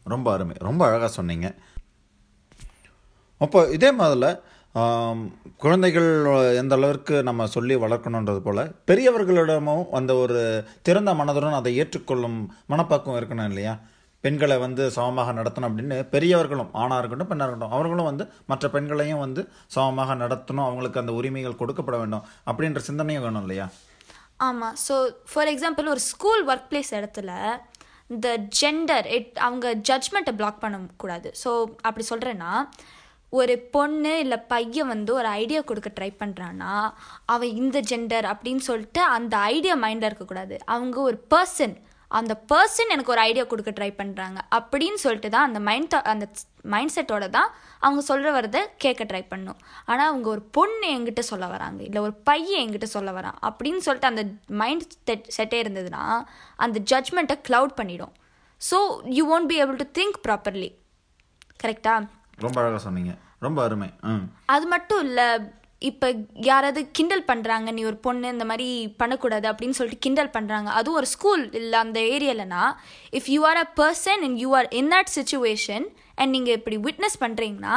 ரொம்ப 0.07 0.27
அருமை. 0.35 0.55
ரொம்ப 0.69 0.83
அழகாக 0.89 1.11
சொன்னீங்க. 1.19 1.49
அப்போ 3.45 3.61
இதே 3.77 3.91
மாதிரில 4.01 4.27
குழந்தைகள் 5.63 6.09
எந்த 6.61 6.75
அளவிற்கு 6.79 7.15
நம்ம 7.29 7.47
சொல்லி 7.55 7.75
வளர்க்கணுன்றது 7.85 8.41
போல் 8.45 8.63
பெரியவர்களிடமும் 8.89 9.85
அந்த 9.99 10.13
ஒரு 10.25 10.41
திறந்த 10.89 11.13
மனதுடன் 11.21 11.59
அதை 11.61 11.73
ஏற்றுக்கொள்ளும் 11.83 12.39
மனப்பக்குவம் 12.73 13.19
இருக்கணும் 13.21 13.51
இல்லையா? 13.53 13.75
பெண்களை 14.25 14.57
வந்து 14.65 14.83
சமமாக 14.97 15.33
நடத்தணும் 15.39 15.69
அப்படின்னு 15.71 15.97
பெரியவர்களும் 16.15 16.73
ஆணாக 16.83 16.99
இருக்கட்டும் 17.01 17.31
பெண்ணாக 17.31 17.47
இருக்கட்டும் 17.49 17.77
அவர்களும் 17.77 18.09
வந்து 18.11 18.25
மற்ற 18.53 18.69
பெண்களையும் 18.75 19.23
வந்து 19.25 19.43
சமமாக 19.77 20.17
நடத்தணும் 20.23 20.67
அவங்களுக்கு 20.67 21.03
அந்த 21.03 21.15
உரிமைகள் 21.21 21.61
கொடுக்கப்பட 21.63 21.99
வேண்டும் 22.03 22.27
அப்படின்ற 22.51 22.83
சிந்தனையும் 22.89 23.25
வேணும் 23.27 23.45
இல்லையா? 23.47 23.67
ஆமாம் 24.49 24.77
ஸோ 24.87 24.95
ஃபார் 25.33 25.51
எக்ஸாம்பிள் 25.55 25.93
ஒரு 25.95 26.03
ஸ்கூல் 26.11 26.43
ஒர்க் 26.51 26.69
பிளேஸ் 26.71 26.93
இடத்துல 27.01 27.33
இந்த 28.15 28.29
ஜெண்டர் 28.61 29.07
இட் 29.17 29.35
அவங்க 29.47 29.67
ஜட்ஜ்மெண்ட்டை 29.89 30.33
பிளாக் 30.39 30.63
பண்ணக்கூடாது. 30.63 31.29
ஸோ 31.43 31.51
அப்படி 31.87 32.05
சொல்கிறேன்னா 32.13 32.53
ஒரு 33.33 33.55
பொண்ணு 33.75 34.13
இல்லை 34.23 34.39
பையன் 34.53 34.91
வந்து 34.93 35.11
ஒரு 35.19 35.29
ஐடியா 35.43 35.61
கொடுக்க 35.67 35.91
ட்ரை 35.99 36.09
பண்ணுறான்னா 36.23 36.73
அவன் 37.35 37.53
இந்த 37.61 37.79
ஜெண்டர் 37.91 38.27
அப்படின்னு 38.33 38.63
சொல்லிட்டு 38.71 39.03
அந்த 39.17 39.35
ஐடியா 39.55 39.75
மைண்டில் 39.85 40.09
இருக்கக்கூடாது. 40.09 40.57
அவங்க 40.75 40.97
ஒரு 41.09 41.19
பர்சன் 41.35 41.77
அந்த 42.19 42.33
பர்சன் 42.51 42.93
எனக்கு 42.95 43.13
ஒரு 43.15 43.21
ஐடியா 43.29 43.45
கொடுக்க 43.51 43.71
ட்ரை 43.79 43.89
பண்ணுறாங்க 44.01 44.39
அப்படின்னு 44.59 44.99
சொல்லிட்டு 45.05 45.29
தான் 45.35 45.47
அந்த 45.49 45.61
மைண்ட் 45.69 45.97
அந்த 46.13 46.27
மைண்ட் 46.73 46.95
செட்டோட 46.97 47.27
தான் 47.37 47.51
அவங்க 47.85 48.01
சொல்கிற 48.09 48.29
வரதை 48.37 48.61
கேட்க 48.85 49.05
ட்ரை 49.11 49.23
பண்ணும். 49.33 49.59
ஆனால் 49.91 50.09
அவங்க 50.11 50.29
ஒரு 50.35 50.43
பொண்ணு 50.57 50.89
என்கிட்ட 50.97 51.23
சொல்ல 51.31 51.47
வராங்க. 51.55 51.81
இல்லை 51.89 52.01
ஒரு 52.07 52.15
பையன் 52.31 52.63
என்கிட்ட 52.65 52.89
சொல்ல 52.97 53.11
வரான். 53.19 53.39
அப்படின்னு 53.49 53.83
சொல்லிட்டு 53.87 54.11
அந்த 54.13 54.25
மைண்ட் 54.63 54.85
செட் 55.09 55.29
செட்டே 55.37 55.61
இருந்ததுன்னா 55.65 56.03
அந்த 56.67 56.81
ஜட்ஜ்மெண்ட்டை 56.93 57.39
க்ளவுட் 57.49 57.79
பண்ணிடும். 57.81 58.15
So 58.71 58.79
you 59.19 59.25
won't 59.33 59.49
be 59.53 59.59
able 59.65 59.79
to 59.83 59.89
think 60.01 60.19
properly 60.27 60.71
கரெக்டா 61.65 61.95
ரொம்ப 62.47 62.57
அழகாக 62.61 62.83
சொன்னீங்க. 62.89 63.13
ரொம்ப 63.47 63.59
அருமை. 63.67 63.89
அது 64.55 64.67
மட்டும் 64.75 65.03
இல்லை 65.09 65.27
இப்போ 65.83 66.09
யாராவது 66.35 66.91
கிண்டல் 66.91 67.25
பண்ணுறாங்க 67.29 67.73
நீ 67.73 67.85
ஒரு 67.85 67.97
பொண்ணு 67.97 68.29
இந்த 68.29 68.45
மாதிரி 68.45 68.87
பண்ணக்கூடாது 68.97 69.49
அப்படின்னு 69.53 69.71
சொல்லிட்டு 69.71 69.99
கிண்டல் 69.99 70.29
பண்ணுறாங்க 70.29 70.65
அதுவும் 70.71 70.97
ஒரு 70.97 71.07
ஸ்கூல் 71.07 71.53
இல்லை 71.53 71.79
அந்த 71.79 72.01
ஏரியாலனா 72.01 72.65
if 73.13 73.29
you 73.29 73.47
are 73.47 73.57
a 73.57 73.69
person 73.77 74.23
and 74.23 74.39
you 74.39 74.57
are 74.57 74.69
in 74.71 74.91
that 74.91 75.13
situation 75.15 75.87
and 76.15 76.31
நீங்கள் 76.31 76.55
இப்படி 76.55 76.77
விட்னஸ் 76.79 77.21
பண்ணுறீங்கன்னா 77.21 77.77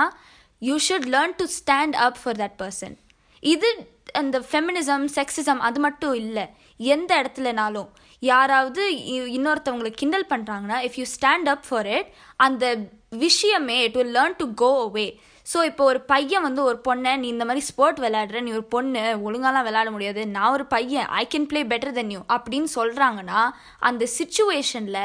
you 0.62 0.78
should 0.90 1.08
learn 1.10 1.36
to 1.36 1.48
stand 1.60 1.96
up 1.96 2.18
for 2.24 2.38
that 2.38 2.58
person 2.58 2.96
இது 3.44 3.70
அந்த 4.14 4.40
ஃபெமினிசம் 4.52 5.06
செக்ஸிசம் 5.16 5.58
அது 5.58 5.80
மட்டும் 5.80 6.14
இல்லை. 6.14 6.46
எந்த 6.80 7.22
இடத்துலனாலும் 7.22 7.90
யாராவது 8.20 8.92
இ- 8.92 9.30
இன்னொருத்தவங்களை 9.34 9.90
கிண்டல் 9.94 10.26
பண்ணுறாங்கன்னா 10.30 10.82
if 10.84 10.98
you 10.98 11.06
stand 11.18 11.50
up 11.50 11.66
for 11.70 11.88
it 11.88 12.10
அந்த 12.36 12.66
விஷயமே 13.18 13.84
it 13.84 13.94
will 13.94 14.16
learn 14.16 14.36
to 14.38 14.54
go 14.54 14.90
away 14.90 15.08
so 15.46 15.60
இப்போ 15.64 15.84
ஒரு 15.84 16.00
பையன் 16.06 16.46
வந்து 16.46 16.62
ஒரு 16.64 16.78
பொண்ணை 16.86 17.12
நீ 17.18 17.28
இந்த 17.28 17.46
மாதிரி 17.46 17.64
ஸ்போர்ட் 17.66 18.00
விளையாடுற 18.00 18.42
நீ 18.42 18.52
ஒரு 18.52 18.66
பொண்ணு 18.74 19.02
ஒழுங்காலாம் 19.24 19.66
விளையாட 19.66 19.90
முடியாது 19.92 20.22
நான் 20.36 20.54
ஒரு 20.54 20.66
பையன் 20.68 21.10
I 21.16 21.24
can 21.34 21.50
play 21.52 21.62
better 21.72 21.98
then 21.98 22.14
you 22.14 22.22
அப்படின்னு 22.36 22.70
சொல்கிறாங்கன்னா 22.76 23.42
அந்த 23.82 24.06
சுச்சுவேஷனில் 24.18 25.04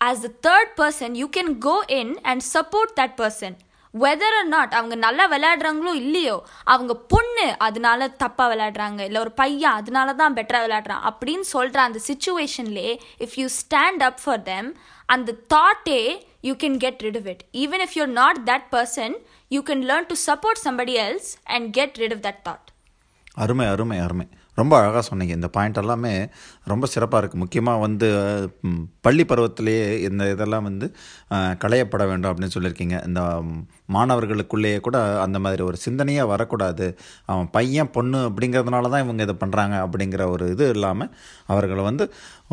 as 0.00 0.20
the 0.20 0.30
third 0.46 0.72
person 0.78 1.16
you 1.16 1.28
can 1.32 1.52
go 1.62 1.76
in 1.94 2.14
and 2.24 2.44
support 2.52 2.94
that 3.00 3.16
person 3.18 3.56
whether 3.94 4.36
or 4.36 4.48
not 4.48 4.74
அவங்க 4.74 4.96
நல்லா 4.98 5.24
விளையாடுறாங்களோ 5.26 5.92
இல்லையோ 6.00 6.36
அவங்க 6.66 6.92
பொண்ணு 7.10 7.46
அதனால 7.66 8.08
தப்பாக 8.20 8.50
விளையாடுறாங்க 8.52 9.00
இல்லை 9.00 9.20
ஒரு 9.20 9.32
பையன் 9.34 9.76
அதனால 9.78 10.12
தான் 10.14 10.36
பெட்டராக 10.36 10.66
விளையாடுறான் 10.66 11.02
அப்படின்னு 11.10 11.46
சொல்கிற 11.50 11.80
அந்த 11.84 12.00
சுச்சுவேஷன்லே 12.06 12.88
if 13.18 13.36
you 13.40 13.46
stand 13.56 14.04
up 14.08 14.20
for 14.22 14.42
them 14.44 14.68
அந்த 15.08 15.34
தாட்டே 15.54 16.00
you 16.42 16.54
can 16.60 16.78
get 16.78 17.02
rid 17.06 17.20
it 17.26 17.42
even 17.56 17.82
if 17.86 17.96
you're 17.98 18.12
not 18.16 18.40
that 18.46 18.68
person 18.72 19.16
you 19.51 19.61
can 19.61 19.83
learn 19.85 20.07
to 20.07 20.17
support 20.27 20.61
somebody 20.65 20.95
else 21.05 21.29
and 21.47 21.67
get 21.73 21.97
rid 21.97 22.15
of 22.17 22.23
that 22.27 22.41
thought 22.43 22.67
அருமை 23.37 23.65
அருமை 23.67 23.97
அருமை 23.99 24.27
ரொம்ப 24.58 24.72
அழகாக 24.80 25.02
சொன்னீங்க. 25.08 25.34
இந்த 25.38 25.48
பாயிண்ட் 25.56 25.80
எல்லாமே 25.82 26.12
ரொம்ப 26.72 26.86
சிறப்பாக 26.94 27.20
இருக்குது 27.20 27.42
முக்கியமாக 27.42 27.82
வந்து 27.86 28.08
பள்ளி 29.06 29.24
பருவத்திலேயே 29.30 29.84
இந்த 30.08 30.22
இதெல்லாம் 30.34 30.66
வந்து 30.68 30.86
களையப்பட 31.62 32.02
வேண்டும் 32.10 32.30
அப்படின்னு 32.30 32.54
சொல்லியிருக்கீங்க. 32.56 32.96
இந்த 33.08 33.20
மாணவர்களுக்குள்ளேயே 33.96 34.78
கூட 34.86 34.96
அந்த 35.26 35.38
மாதிரி 35.44 35.62
ஒரு 35.68 35.76
சிந்தனையாக 35.84 36.30
வரக்கூடாது. 36.32 36.86
அவன் 37.30 37.48
பையன் 37.56 37.92
பொண்ணு 37.96 38.18
அப்படிங்கிறதுனால 38.28 38.90
தான் 38.92 39.04
இவங்க 39.04 39.22
இதை 39.28 39.36
பண்ணுறாங்க 39.44 39.76
அப்படிங்கிற 39.84 40.22
ஒரு 40.34 40.44
இது 40.54 40.66
இல்லாமல் 40.76 41.10
அவர்களை 41.52 41.84
வந்து 41.88 42.04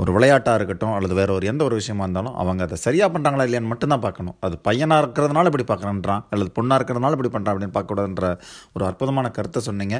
ஒரு 0.01 0.11
விளையாட்டாக 0.15 0.57
இருக்கட்டும் 0.59 0.95
அல்லது 0.95 1.13
வேறு 1.19 1.31
ஒரு 1.37 1.45
எந்த 1.51 1.61
ஒரு 1.67 1.75
விஷயமா 1.81 2.03
இருந்தாலும் 2.05 2.35
அவங்க 2.41 2.61
அதை 2.67 2.77
சரியாக 2.85 3.09
பண்ணுறாங்களா 3.13 3.45
இல்லையான்னு 3.47 3.71
மட்டும்தான் 3.73 4.03
பார்க்கணும். 4.07 4.35
அது 4.45 4.55
பையனாக 4.67 5.03
இருக்கிறதுனால 5.03 5.49
இப்படி 5.51 5.65
பார்க்குறேன்றான் 5.71 6.23
அல்லது 6.33 6.51
பொண்ணாக 6.57 6.77
இருக்கிறதுனால 6.79 7.17
இப்படி 7.17 7.31
பண்ணுறான் 7.35 7.53
அப்படின்னு 7.55 7.75
பார்க்கக்கூடாதுன்ற 7.77 8.27
ஒரு 8.75 8.85
அற்புதமான 8.89 9.31
கருத்தை 9.37 9.61
சொன்னீங்க. 9.69 9.97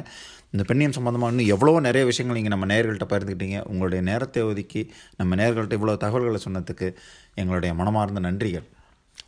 இந்த 0.50 0.64
பெண்ணியம் 0.68 0.96
சம்மந்தமாக 0.98 1.32
இன்னும் 1.32 1.50
எவ்வளவோ 1.54 1.80
நிறைய 1.80 2.06
விஷயங்கள் 2.10 2.40
நீங்கள் 2.40 2.58
நம்ம 2.58 2.68
நேர்கள்ட்ட 2.74 3.06
பகிர்ந்துக்கிட்டீங்க. 3.10 3.58
உங்களுடைய 3.66 4.04
நேரத்தை 4.10 4.42
ஒதுக்கி 4.42 4.82
நம்ம 5.16 5.36
நேர்கள்ட்ட 5.40 5.76
இவ்வளோ 5.78 5.96
தகவல்களை 5.96 6.40
சொன்னதுக்கு 6.44 6.88
எங்களுடைய 7.34 7.74
மனமார்ந்த 7.74 8.20
நன்றிகள். 8.20 8.66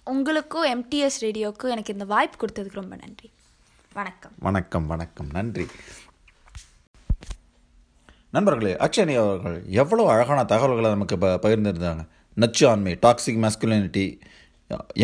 உங்களுக்கும் 0.05 0.67
எம்டிஎஸ் 0.75 1.19
ரேடியோக்கும் 1.21 1.73
எனக்கு 1.75 1.93
இந்த 1.93 2.05
வாய்ப்பு 2.05 2.37
கொடுத்ததுக்கு 2.41 2.81
ரொம்ப 2.83 2.97
நன்றி. 2.97 3.31
வணக்கம். 3.93 4.33
வணக்கம் 4.39 4.87
வணக்கம். 4.87 5.29
நன்றி. 5.33 5.67
நண்பர்களே 8.31 8.73
அக்ஷனி 8.87 9.15
அவர்கள் 9.23 9.57
எவ்வளோ 9.83 10.03
அழகான 10.11 10.45
தகவல்களை 10.45 10.91
நமக்கு 10.91 11.19
ப 11.19 11.29
பகிர்ந்திருந்தாங்க. 11.45 12.03
நச்சு 12.37 12.65
ஆண்மை 12.69 12.99
டாக்ஸிக் 13.03 13.43
masculinity 13.47 14.07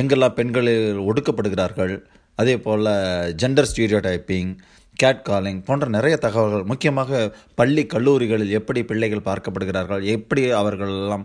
எங்கெல்லாம் 0.00 0.36
பெண்கள் 0.38 0.70
ஒடுக்கப்படுகிறார்கள் 1.08 1.94
அதே 2.40 2.54
போல் 2.58 2.84
ஜெண்டர் 3.42 3.68
ஸ்டீரியோடைப்பிங் 3.70 4.50
கேட் 5.02 5.22
காலிங் 5.28 5.60
போன்ற 5.66 5.86
நிறைய 5.94 6.14
தகவல்கள் 6.24 6.68
முக்கியமாக 6.70 7.18
பள்ளி 7.58 7.82
கல்லூரிகளில் 7.94 8.54
எப்படி 8.58 8.80
பிள்ளைகள் 8.90 9.26
பார்க்கப்படுகிறார்கள் 9.28 10.04
எப்படி 10.14 10.42
அவர்கள் 10.60 10.92
எல்லாம் 11.00 11.24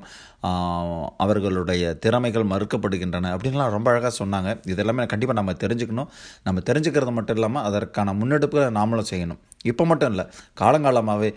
அவர்களுடைய 1.24 1.94
திறமைகள் 2.04 2.50
மறுக்கப்படுகின்றன 2.54 3.32
அப்படின்லாம் 3.36 3.74
ரொம்ப 3.78 3.90
அழகாக 3.94 4.14
சொன்னாங்க. 4.20 4.52
இதெல்லாமே 4.74 5.06
கண்டிப்பாக 5.14 5.40
நம்ம 5.40 5.56
தெரிஞ்சுக்கணும். 5.64 6.10
நம்ம 6.48 6.62
தெரிஞ்சுக்கிறது 6.70 7.14
மட்டும் 7.18 7.38
இல்லாமல் 7.40 7.66
அதற்கான 7.70 8.16
முன்னெடுப்புகளை 8.22 8.70
நாமளும் 8.80 9.10
செய்யணும். 9.14 9.42
இப்போ 9.72 9.86
மட்டும் 9.92 10.12
இல்லை 10.14 10.26
காலங்காலமாகவே 10.62 11.32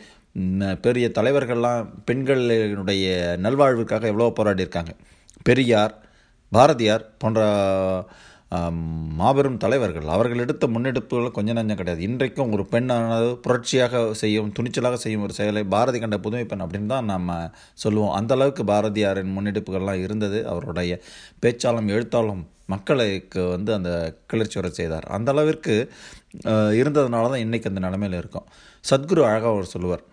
பெரிய 0.85 1.07
தலைவர்கள்லாம் 1.19 1.91
பெண்களினுடைய 2.09 3.07
நல்வாழ்வுக்காக 3.45 4.09
எவ்வளோ 4.13 4.31
போராடி 4.39 4.65
இருக்காங்க 4.65 4.95
பெரியார் 5.49 5.95
பாரதியார் 6.53 7.05
போன்ற 7.23 7.41
மாபெரும் 9.21 9.59
தலைவர்கள். 9.65 10.07
அவர்கள் 10.15 10.43
எடுத்த 10.45 10.65
முன்னெடுப்புகள் 10.75 11.37
கொஞ்சம் 11.37 11.59
நஞ்சம் 11.59 11.81
கிடையாது. 11.81 12.01
இன்றைக்கும் 12.09 12.53
ஒரு 12.57 12.65
பெண்ணானது 12.73 13.29
புரட்சியாக 13.45 14.03
செய்யும் 14.23 14.51
துணிச்சலாக 14.57 14.99
செய்யும் 15.05 15.25
ஒரு 15.27 15.35
செயலை 15.39 15.63
பாரதி 15.75 16.01
கண்ட 16.05 16.19
புதுமை 16.27 16.45
பெண் 16.53 16.65
அப்படின்னு 16.65 16.93
தான் 16.95 17.11
நம்ம 17.13 17.39
சொல்லுவோம். 17.85 18.15
அந்தளவுக்கு 18.19 18.65
பாரதியாரின் 18.73 19.35
முன்னெடுப்புகள்லாம் 19.37 20.03
இருந்தது. 20.07 20.41
அவருடைய 20.53 20.99
பேச்சாலும் 21.45 21.93
எழுத்தாலும் 21.95 22.43
மக்களுக்கு 22.73 23.41
வந்து 23.55 23.71
அந்த 23.77 23.91
கிளர்ச்சி 24.33 24.59
வர 24.61 24.69
செய்தார். 24.81 25.07
அந்த 25.17 25.31
அளவிற்கு 25.35 25.75
இருந்ததுனால 26.81 27.29
தான் 27.33 27.45
இன்றைக்கி 27.47 27.69
அந்த 27.71 27.83
நிலைமையில் 27.87 28.21
இருக்கும். 28.23 28.47
சத்குரு 28.85 29.23
அழகாக 29.29 29.53
அவர் 29.55 29.73
சொல்லுவார் 29.75 30.05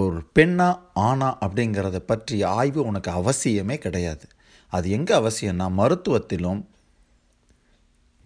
ஒரு 0.00 0.18
பெண்ணா 0.38 0.66
ஆனா 1.06 1.28
அப்படிங்கிறத 1.44 1.98
பற்றி 2.10 2.36
ஆய்வு 2.58 2.80
உனக்கு 2.90 3.10
அவசியமே 3.20 3.76
கிடையாது. 3.84 4.26
அது 4.70 4.90
எங்கே 4.90 5.14
அவசியம்னா 5.14 5.66
மருத்துவத்திலும் 5.76 6.60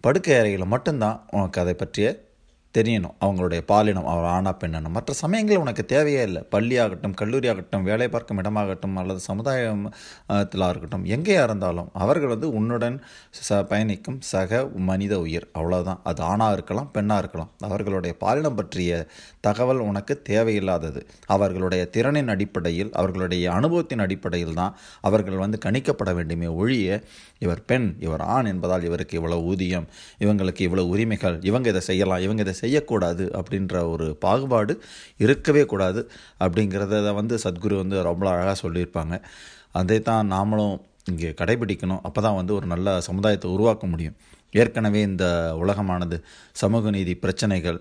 படுக்கை 0.03 0.35
அறையில் 0.39 0.65
மட்டும்தான் 0.65 1.19
உனக்கு 1.31 1.61
அதை 1.61 1.73
பற்றிய 1.75 2.07
தெரியணும். 2.77 3.15
அவங்களுடைய 3.25 3.61
பாலினம் 3.71 4.07
அவர் 4.13 4.27
ஆணா 4.35 4.51
பெண்ணணும் 4.61 4.95
மற்ற 4.97 5.13
சமயங்கள் 5.21 5.61
உனக்கு 5.63 5.83
தேவையே 5.93 6.21
இல்லை. 6.29 6.41
பள்ளியாகட்டும் 6.55 7.15
கல்லூரியாகட்டும் 7.21 7.85
வேலை 7.89 8.07
பார்க்கும் 8.15 8.39
இடமாகட்டும் 8.41 8.97
அல்லது 9.01 9.21
சமுதாயத்திலாக 9.29 10.69
இருக்கட்டும் 10.73 11.05
எங்கேயா 11.15 11.43
இருந்தாலும் 11.49 11.89
அவர்கள் 12.03 12.33
வந்து 12.33 12.49
உன்னுடன் 12.59 12.97
ச 13.39 13.61
பயணிக்கும் 13.71 14.19
சக 14.31 14.61
மனித 14.89 15.13
உயிர். 15.25 15.47
அவ்வளோதான் 15.59 16.01
அது 16.11 16.21
ஆணாக 16.31 16.55
இருக்கலாம் 16.57 16.89
பெண்ணாக 16.97 17.21
இருக்கலாம். 17.23 17.51
அவர்களுடைய 17.69 18.13
பாலினம் 18.23 18.57
பற்றிய 18.59 18.91
தகவல் 19.47 19.81
உனக்கு 19.89 20.13
தேவையில்லாதது. 20.31 21.01
அவர்களுடைய 21.35 21.83
திறனின் 21.95 22.31
அடிப்படையில் 22.35 22.91
அவர்களுடைய 22.99 23.45
அனுபவத்தின் 23.57 24.03
அடிப்படையில் 24.05 24.57
தான் 24.61 24.73
அவர்கள் 25.09 25.41
வந்து 25.43 25.57
கணிக்கப்பட 25.65 26.11
வேண்டுமே 26.19 26.49
ஒழிய 26.61 26.99
இவர் 27.45 27.61
பெண் 27.69 27.87
இவர் 28.05 28.23
ஆண் 28.35 28.49
என்பதால் 28.51 28.85
இவருக்கு 28.89 29.17
இவ்வளவு 29.19 29.43
ஊதியம் 29.51 29.87
இவங்களுக்கு 30.23 30.61
இவ்வளவு 30.67 30.91
உரிமைகள் 30.93 31.37
இவங்க 31.49 31.67
இதை 31.73 31.81
செய்யலாம் 31.89 32.23
இவங்க 32.25 32.41
இதை 32.45 32.53
செய்யக்கூடாது 32.65 33.25
அப்படின்ற 33.39 33.75
ஒரு 33.93 34.07
பாகுபாடு 34.25 34.75
இருக்கவே 35.25 35.65
கூடாது 35.73 36.03
அப்படிங்கிறத 36.45 37.13
வந்து 37.21 37.37
சத்குரு 37.45 37.77
வந்து 37.83 37.97
ரொம்ப 38.09 38.25
அழகாக 38.33 38.57
சொல்லியிருப்பாங்க. 38.65 39.15
அதை 39.81 39.99
தான் 40.09 40.31
நாமளும் 40.35 40.75
இங்கே 41.11 41.31
கடைபிடிக்கணும். 41.39 42.03
அப்போ 42.07 42.19
தான் 42.25 42.39
வந்து 42.41 42.53
ஒரு 42.59 42.67
நல்ல 42.73 42.89
சமுதாயத்தை 43.07 43.47
உருவாக்க 43.55 43.85
முடியும். 43.93 44.15
ஏற்கனவே 44.61 44.99
இந்த 45.09 45.25
உலகமானது 45.61 46.17
சமூக 46.61 46.91
நீதி 46.95 47.13
பிரச்சனைகள் 47.23 47.79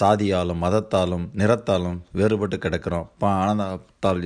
சாதியாலும் 0.00 0.60
மதத்தாலும் 0.64 1.24
நிறத்தாலும் 1.40 1.98
வேறுபட்டு 2.18 2.56
கிடக்கிறோம். 2.64 3.06
ப 3.20 3.30
ஆனந்தால் 3.42 4.22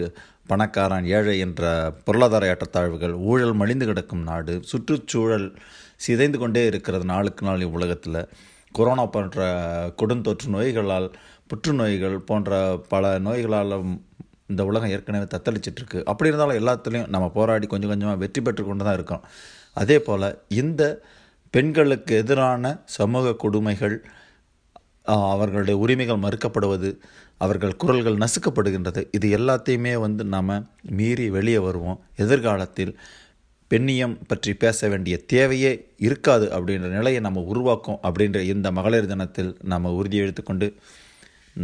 பணக்காரன் 0.51 1.07
ஏழை 1.17 1.35
என்ற 1.45 1.63
பொருளாதார 2.07 2.49
ஏற்றத்தாழ்வுகள் 2.53 3.15
ஊழல் 3.31 3.55
மலிந்து 3.61 3.87
கிடக்கும் 3.89 4.27
நாடு 4.29 4.55
சுற்றுச்சூழல் 4.71 5.47
சிதைந்து 6.05 6.39
கொண்டே 6.43 6.63
இருக்கிறது 6.71 7.05
நாளுக்கு 7.13 7.45
நாள் 7.49 7.65
உலகத்தில் 7.79 8.21
கொரோனா 8.73 9.05
போன்ற 9.15 9.45
கொடுந்தொற்று 10.01 10.49
நோய்களால் 10.57 11.09
புற்றுநோய்கள் 11.51 12.17
போன்ற 12.29 12.59
பல 12.93 13.05
நோய்களால் 13.27 13.75
இந்த 14.51 14.63
உலகம் 14.71 14.93
ஏற்கனவே 14.95 15.27
தத்தளிச்சிட்ருக்கு. 15.35 15.99
அப்படி 16.11 16.31
இருந்தாலும் 16.31 16.59
எல்லாத்துலேயும் 16.61 17.13
நம்ம 17.15 17.29
போராடி 17.29 17.67
கொஞ்சம் 17.67 17.91
கொஞ்சமாக 17.93 18.21
வெற்றி 18.23 18.41
பெற்று 18.43 18.65
கொண்டு 18.65 18.85
தான் 18.85 18.97
இருக்கோம். 18.99 19.25
அதே 19.83 19.97
போல் 20.09 20.29
இந்த 20.63 20.83
பெண்களுக்கு 21.55 22.15
எதிரான 22.23 22.65
சமூக 22.99 23.35
கொடுமைகள் 23.43 23.97
அவர்களுடைய 25.35 25.77
உரிமைகள் 25.85 26.25
மறுக்கப்படுவது 26.25 26.91
அவர்கள் 27.45 27.75
குரல்கள் 27.83 28.21
நசுக்கப்படுகின்றது 28.23 29.01
இது 29.17 29.27
எல்லாத்தையுமே 29.39 29.93
வந்து 30.05 30.23
நாம் 30.35 30.53
மீறி 30.99 31.27
வெளியே 31.37 31.61
வருவோம். 31.67 31.99
எதிர்காலத்தில் 32.25 32.93
பெண்ணியம் 33.71 34.15
பற்றி 34.31 34.53
பேச 34.65 34.89
வேண்டிய 34.89 35.15
தேவையே 35.33 35.73
இருக்காது 36.09 36.47
அப்படின்ற 36.57 36.89
நிலையை 36.97 37.21
நம்ம 37.27 37.43
உருவாக்கும் 37.53 37.99
அப்படின்ற 38.09 38.41
இந்த 38.53 38.71
மகளிர் 38.79 39.11
தினத்தில் 39.13 39.51
நாம் 39.73 39.97
உறுதி 40.01 40.19
எடுத்துக்கொண்டு 40.25 40.69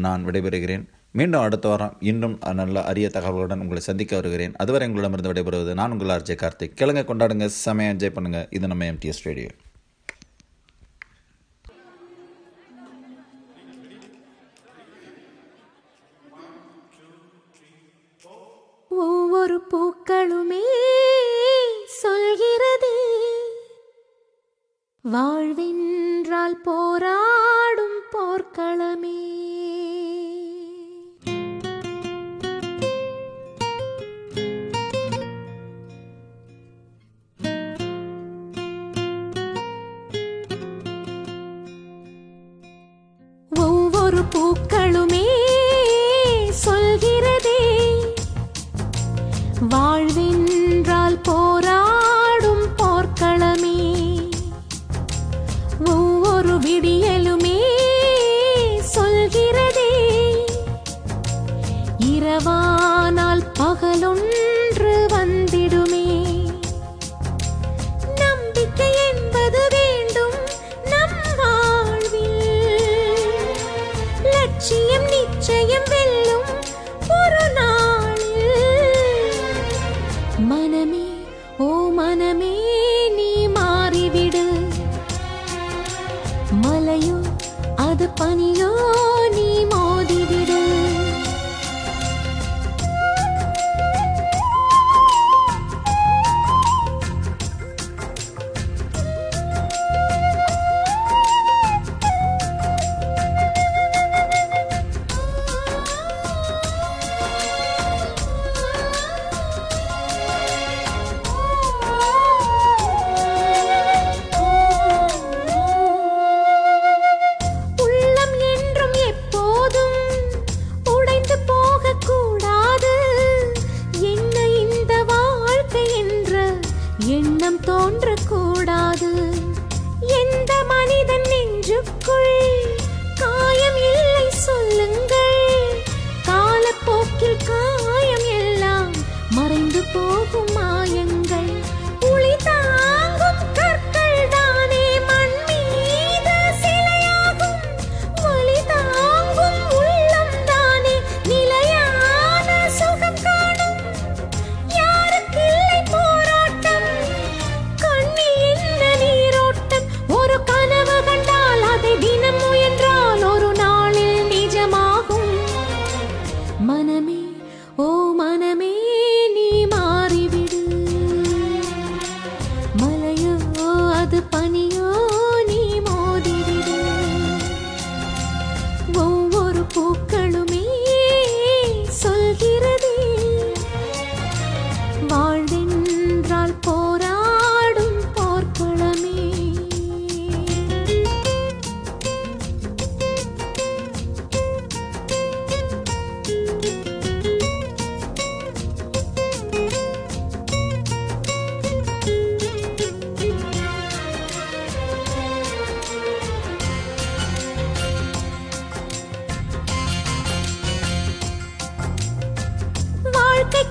நான் 0.05 0.27
விடைபெறுகிறேன். 0.27 0.85
மீண்டும் 1.19 1.45
அடுத்த 1.47 1.69
வாரம் 1.69 1.97
இன்னும் 2.11 2.37
நல்ல 2.61 2.85
அரிய 2.91 3.11
தகவல்களுடன் 3.15 3.63
உங்களை 3.65 3.83
சந்திக்க 3.89 4.13
வருகிறேன். 4.21 4.55
அதுவரை 4.57 4.89
உங்களிடமிருந்து 4.89 5.33
விடைபெறுவது 5.33 5.75
நான் 5.81 5.95
உங்கள் 5.97 6.15
ஆர்ஜே 6.17 6.37
கார்த்திக். 6.45 6.79
கிழங்க 6.81 7.03
கொண்டாடுங்க 7.11 7.49
செமையாக 7.65 7.95
என்ஜாய் 7.95 8.17
பண்ணுங்கள் 8.17 8.49
இது 8.57 8.73
நம்ம 8.73 8.89
எம்டிஎஸ் 8.93 9.27
ரேடியோ 9.29 9.51
ஒவ்வொரு 18.91 19.57
பூக்களுமே 19.71 20.63
சொல்கிறது. 21.93 22.91
வாழ்வின்றால் 25.13 26.63
போராடும் 26.63 28.01
போர்க்களமே. 28.13 29.41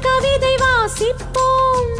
கவிதை 0.01 0.55
வாசிப்போம். 0.55 1.91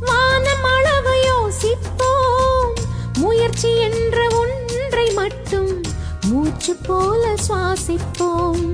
வானம் 0.00 0.64
அளவு 0.64 1.22
யோசிப்போம். 1.24 2.74
முயற்சி 3.18 3.76
என்ற 3.78 4.26
ஒன்றை 4.32 5.10
மட்டும் 5.10 5.82
மூச்சு 6.24 6.76
போல 6.86 7.34
சுவாசிப்போம். 7.48 8.64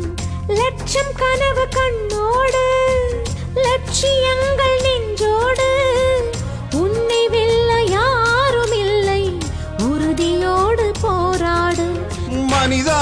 லட்சம் 0.48 1.12
கனவு 1.16 1.68
கண்ணோடு 1.76 2.66
லட்சியங்கள் 3.54 4.80
நெஞ்சோடு. 4.82 5.70
உன்னை 6.72 7.28
வெல்ல 7.28 7.82
யாரும் 7.82 8.72
இல்லை 8.72 9.38
உறுதியோடு 9.78 10.92
போராடு. 11.00 11.86
மனிதா 12.28 13.00